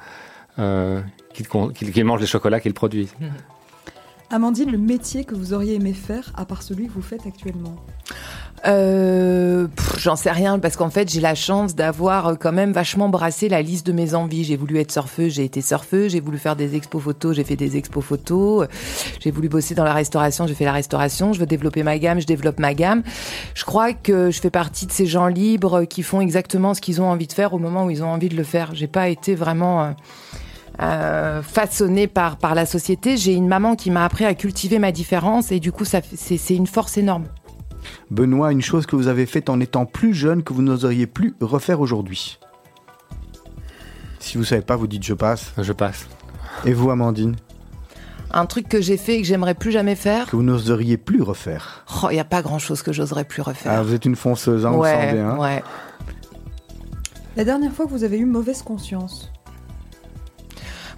[0.60, 1.02] euh
[1.34, 3.16] qu'ils qu qu mangent les chocolats qu'ils produisent.
[4.30, 7.76] Amandine, le métier que vous auriez aimé faire à part celui que vous faites actuellement?
[8.66, 13.10] Euh, J'en sais rien parce qu'en fait j'ai la chance d'avoir euh, quand même vachement
[13.10, 14.44] brassé la liste de mes envies.
[14.44, 16.12] J'ai voulu être surfeuse, j'ai été surfeuse.
[16.12, 18.68] J'ai voulu faire des expos photos, j'ai fait des expos photos.
[19.20, 21.34] J'ai voulu bosser dans la restauration, j'ai fait la restauration.
[21.34, 23.04] Je veux développer ma gamme, je développe ma gamme.
[23.54, 27.02] Je crois que je fais partie de ces gens libres qui font exactement ce qu'ils
[27.02, 28.74] ont envie de faire au moment où ils ont envie de le faire.
[28.74, 29.84] J'ai pas été vraiment...
[29.84, 29.92] Euh,
[30.82, 33.16] euh, façonnée par, par la société.
[33.16, 36.66] J'ai une maman qui m'a appris à cultiver ma différence et du coup, c'est une
[36.66, 37.26] force énorme.
[38.12, 41.36] Benoît, une chose que vous avez faite en étant plus jeune que vous n'oseriez plus
[41.42, 42.40] refaire aujourd'hui
[44.20, 45.54] Si vous savez pas, vous dites je passe.
[45.58, 46.08] Je passe.
[46.66, 47.36] Et vous, Amandine
[48.36, 50.26] un truc que j'ai fait et que j'aimerais plus jamais faire.
[50.26, 51.86] Que vous n'oseriez plus refaire.
[52.02, 53.72] Oh, il n'y a pas grand chose que j'oserais plus refaire.
[53.72, 55.64] Ah, vous êtes une fonceuse, hein, ouais, vous semblez, hein ouais.
[57.36, 59.32] La dernière fois que vous avez eu mauvaise conscience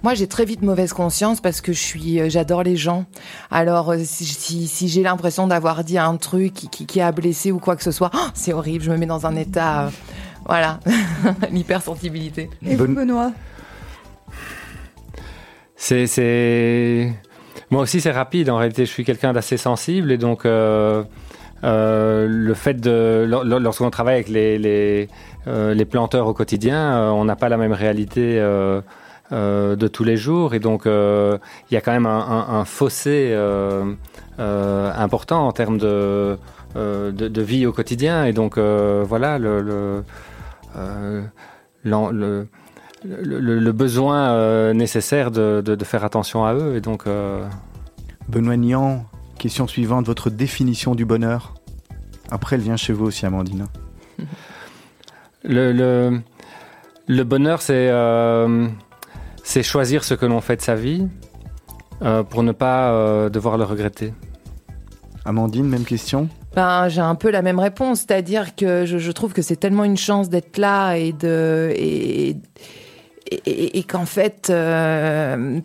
[0.02, 3.06] moi, j'ai très vite mauvaise conscience parce que je suis, euh, j'adore les gens.
[3.50, 7.12] Alors, euh, si, si, si j'ai l'impression d'avoir dit un truc qui, qui, qui, a
[7.12, 8.84] blessé ou quoi que ce soit, oh, c'est horrible.
[8.84, 9.90] Je me mets dans un état, euh,
[10.46, 10.80] voilà,
[11.50, 12.50] l'hypersensibilité.
[12.64, 13.32] Et vous, Benoît?
[15.76, 17.12] C'est, c'est,
[17.70, 18.50] moi aussi, c'est rapide.
[18.50, 20.46] En réalité, je suis quelqu'un d'assez sensible et donc.
[20.46, 21.04] Euh,
[21.64, 25.08] euh, le fait de lorsqu'on travaille avec les les,
[25.46, 28.38] euh, les planteurs au quotidien, euh, on n'a pas la même réalité
[29.30, 31.38] de tous les jours et donc euh,
[31.70, 33.94] il y a quand même un, un, un fossé euh,
[34.38, 36.36] important en termes de,
[36.74, 40.04] de, de, vie au quotidien et donc voilà le, le
[40.76, 41.22] euh,
[41.84, 42.48] l'en- le,
[43.04, 46.76] le, le besoin euh, nécessaire de, de, de faire attention à eux.
[46.76, 47.46] Et donc, euh,
[48.28, 49.04] Benoît Nian,
[49.38, 51.54] question suivante, votre définition du bonheur?
[52.30, 53.66] Après, elle vient chez vous aussi, Amandine.
[55.44, 56.20] le, le,
[57.06, 58.66] le bonheur, c'est euh,
[59.48, 61.06] c'est choisir ce que l'on fait de sa vie
[62.02, 64.12] euh, pour ne pas euh, devoir le regretter.
[65.24, 66.28] Amandine, même question?
[66.56, 69.84] Ben, j'ai un peu la même réponse, c'est-à-dire que je, je trouve que c'est tellement
[69.84, 72.36] une chance d'être là et de et, et,
[73.46, 75.60] et- et qu'en fait euh,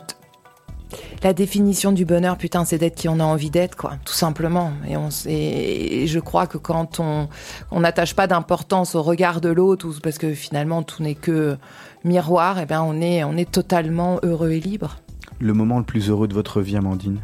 [1.23, 4.71] la définition du bonheur, putain, c'est d'être qui on a envie d'être, quoi, tout simplement.
[4.87, 7.27] Et, on, et, je crois que quand on
[7.71, 11.57] on n'attache pas d'importance au regard de l'autre, parce que finalement tout n'est que
[12.03, 14.97] miroir, et ben on est on est totalement heureux et libre.
[15.41, 17.17] Le moment le plus heureux de votre vie, Amandine?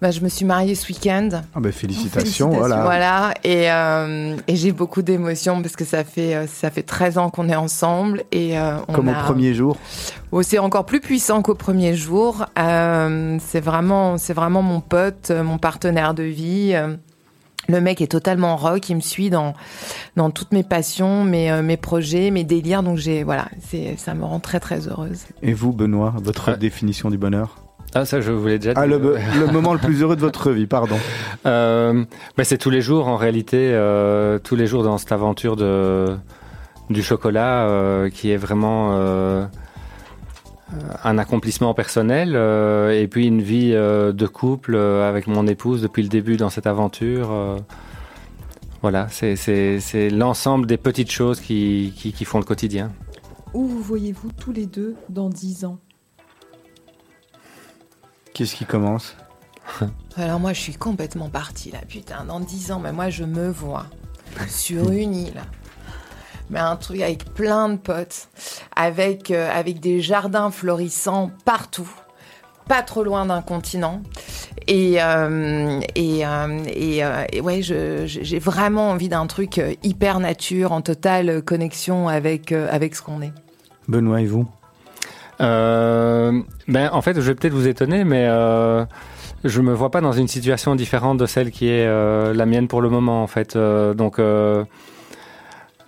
[0.00, 1.28] Ben, je me suis mariée ce week-end.
[1.54, 2.50] Ah ben félicitations, Félicitations.
[2.50, 2.82] voilà.
[2.84, 7.18] Voilà, et, euh, et j'ai beaucoup d'émotions parce que ça fait euh, ça fait 13
[7.18, 9.76] ans qu'on est ensemble et euh, on Comme au premier jour?
[10.32, 12.46] Oh, c'est encore plus puissant qu'au premier jour.
[12.58, 16.74] Euh, c'est vraiment vraiment mon pote, mon partenaire de vie.
[17.70, 19.54] Le mec est totalement rock, il me suit dans
[20.16, 22.82] dans toutes mes passions, mes euh, mes projets, mes délires.
[22.82, 25.20] Donc j'ai voilà, c'est ça me rend très très heureuse.
[25.42, 26.56] Et vous, Benoît, votre Ouais.
[26.58, 27.56] définition du bonheur?
[27.94, 28.80] Ah, ça, je vous l'ai déjà dit.
[28.80, 30.96] Ah, le, le moment le plus heureux de votre vie, pardon.
[31.46, 32.04] Euh,
[32.38, 36.16] mais c'est tous les jours en réalité, euh, tous les jours dans cette aventure de
[36.88, 39.44] du chocolat euh, qui est vraiment euh,
[41.04, 45.82] un accomplissement personnel euh, et puis une vie euh, de couple euh, avec mon épouse
[45.82, 47.30] depuis le début dans cette aventure.
[47.32, 47.58] euh,
[48.82, 52.92] voilà, c'est c'est c'est l'ensemble des petites choses qui, qui qui font le quotidien.
[53.52, 55.78] Où vous voyez-vous tous les deux dans 10 ans?
[58.32, 59.16] Qu'est-ce qui commence?
[60.16, 62.24] Alors moi, je suis complètement partie là, putain.
[62.24, 63.86] Dans 10 ans, mais moi, je me vois
[64.48, 65.42] sur une île.
[66.50, 68.28] Mais un truc avec plein de potes,
[68.74, 71.88] avec, euh, avec des jardins florissants partout,
[72.68, 74.02] pas trop loin d'un continent.
[74.66, 80.72] Et, euh, et, euh, et, euh, et ouais, j'ai vraiment envie d'un truc hyper nature,
[80.72, 83.32] en totale connexion avec, euh, avec ce qu'on est.
[83.88, 84.46] Benoît et vous?
[85.40, 88.84] Euh, ben, en fait, je vais peut-être vous étonner, mais euh,
[89.42, 92.68] je me vois pas dans une situation différente de celle qui est euh, la mienne
[92.68, 93.56] pour le moment, en fait.
[93.56, 94.18] Euh, donc,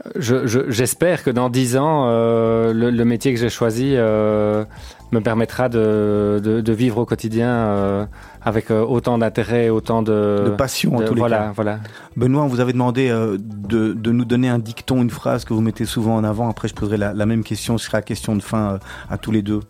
[0.06, 3.92] euh, je- je- j'espère que dans dix ans, euh, le, le métier que j'ai choisi
[3.94, 4.64] euh,
[5.12, 8.06] me permettra de, de, de vivre au quotidien euh,
[8.42, 11.52] avec euh, autant d'intérêt, autant de, De passion, en tous les cas.
[11.54, 11.78] voilà.
[12.16, 15.52] Benoît, on vous avait demandé euh, de, de nous donner un dicton, une phrase que
[15.54, 16.48] vous mettez souvent en avant.
[16.48, 17.78] Après, je poserai la, la même question.
[17.78, 18.78] Ce sera la question de fin euh,
[19.10, 19.60] à tous les deux.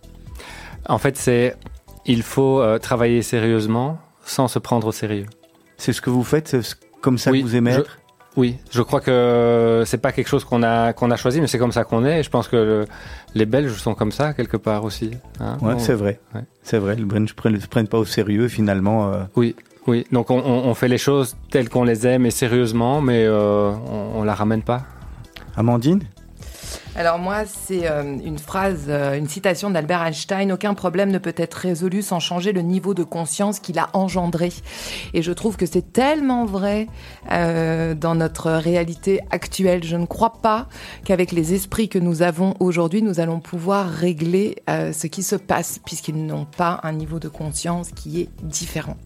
[0.88, 1.56] En fait, c'est
[2.06, 5.26] il faut euh, travailler sérieusement sans se prendre au sérieux.
[5.76, 6.60] C'est ce que vous faites C'est
[7.00, 7.98] comme ça Oui, que vous aimez je- être
[8.36, 11.58] Oui, je crois que c'est pas quelque chose qu'on a qu'on a choisi, mais c'est
[11.58, 12.20] comme ça qu'on est.
[12.20, 12.86] Et je pense que le-
[13.34, 15.10] les Belges sont comme ça quelque part aussi.
[15.40, 15.58] hein.
[15.60, 16.18] Ouais, c'est vrai.
[16.34, 16.40] ouais.
[16.62, 16.96] C'est vrai.
[16.96, 19.12] Les Belges ne se prennent pas au sérieux, finalement.
[19.12, 19.54] euh, Oui,
[19.86, 20.06] oui.
[20.12, 23.70] Donc on, on- on fait les choses telles qu'on les aime et sérieusement, mais euh,
[23.70, 24.82] on, on la ramène pas.
[25.56, 26.00] Amandine?
[26.94, 30.52] Alors moi, c'est euh, une phrase, euh, une citation d'Albert Einstein.
[30.52, 34.52] Aucun problème ne peut être résolu sans changer le niveau de conscience qu'il a engendré.
[35.14, 36.88] Et je trouve que c'est tellement vrai
[37.30, 39.84] euh, dans notre réalité actuelle.
[39.84, 40.68] Je ne crois pas
[41.04, 45.78] qu'avec les esprits que nous avons aujourd'hui, nous allons pouvoir régler ce qui se passe,
[45.84, 48.96] puisqu'ils n'ont pas un niveau de conscience qui est différent.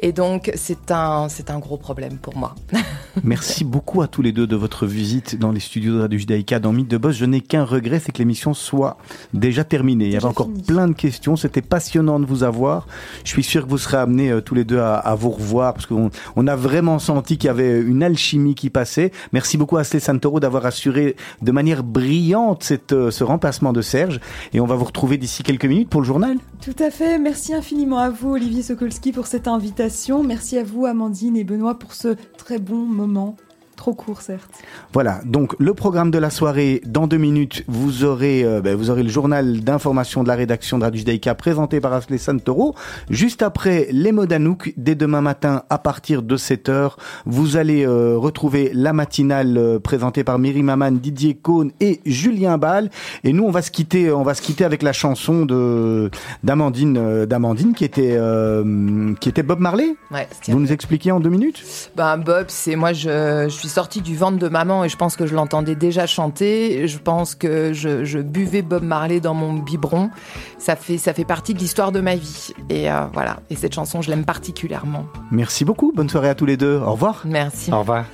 [0.00, 2.54] Et donc, c'est un, c'est un gros problème pour moi.
[3.24, 6.60] Merci beaucoup à tous les deux de votre visite dans les studios de Radio Judaïka
[6.60, 7.16] dans Mythe de Boss.
[7.16, 8.96] Je n'ai qu'un regret, c'est que l'émission soit
[9.34, 10.06] déjà terminée.
[10.06, 10.62] Il y avait encore fini.
[10.62, 11.36] plein de questions.
[11.36, 12.86] C'était passionnant de vous avoir.
[13.24, 15.74] Je suis sûr que vous serez amenés euh, tous les deux à, à vous revoir
[15.74, 19.12] parce qu'on on a vraiment senti qu'il y avait une alchimie qui passait.
[19.32, 23.82] Merci beaucoup à Astley Santoro d'avoir assuré de manière brillante cette, euh, ce remplacement de
[23.82, 24.20] Serge.
[24.52, 26.36] Et on va vous retrouver d'ici quelques minutes pour le journal.
[26.60, 27.18] Tout à fait.
[27.18, 30.22] Merci infiniment à vous, Olivier Sokolski, pour cette invitation.
[30.22, 33.36] Merci à vous, Amandine et Benoît, pour ce très bon moment.
[33.78, 34.50] Trop court, certes.
[34.92, 38.90] Voilà, donc le programme de la soirée, dans deux minutes, vous aurez, euh, ben, vous
[38.90, 42.74] aurez le journal d'information de la rédaction de Radio Judaïka présenté par Ashley Santoro.
[43.08, 48.16] Juste après, les mots d'Anouk, dès demain matin à partir de 7h, vous allez euh,
[48.18, 52.90] retrouver la matinale euh, présentée par Myri Maman, Didier Cohn et Julien Ball.
[53.22, 56.10] Et nous, on va se quitter, on va se quitter avec la chanson de
[56.42, 59.94] d'Amandine, euh, d'Amandine qui était euh, qui était Bob Marley.
[60.10, 61.90] Ouais, Vous nous expliquez en deux minutes?
[61.96, 65.16] Ben Bob, c'est moi je, je suis sortie du ventre de maman et je pense
[65.16, 66.88] que je l'entendais déjà chanter.
[66.88, 70.10] Je pense que je, je buvais Bob Marley dans mon biberon.
[70.58, 72.52] Ça fait ça fait partie de l'histoire de ma vie.
[72.70, 73.40] Et euh, voilà.
[73.50, 75.06] Et cette chanson, je l'aime particulièrement.
[75.30, 75.92] Merci beaucoup.
[75.94, 76.76] Bonne soirée à tous les deux.
[76.76, 77.22] Au revoir.
[77.24, 77.72] Merci.
[77.72, 78.04] Au revoir.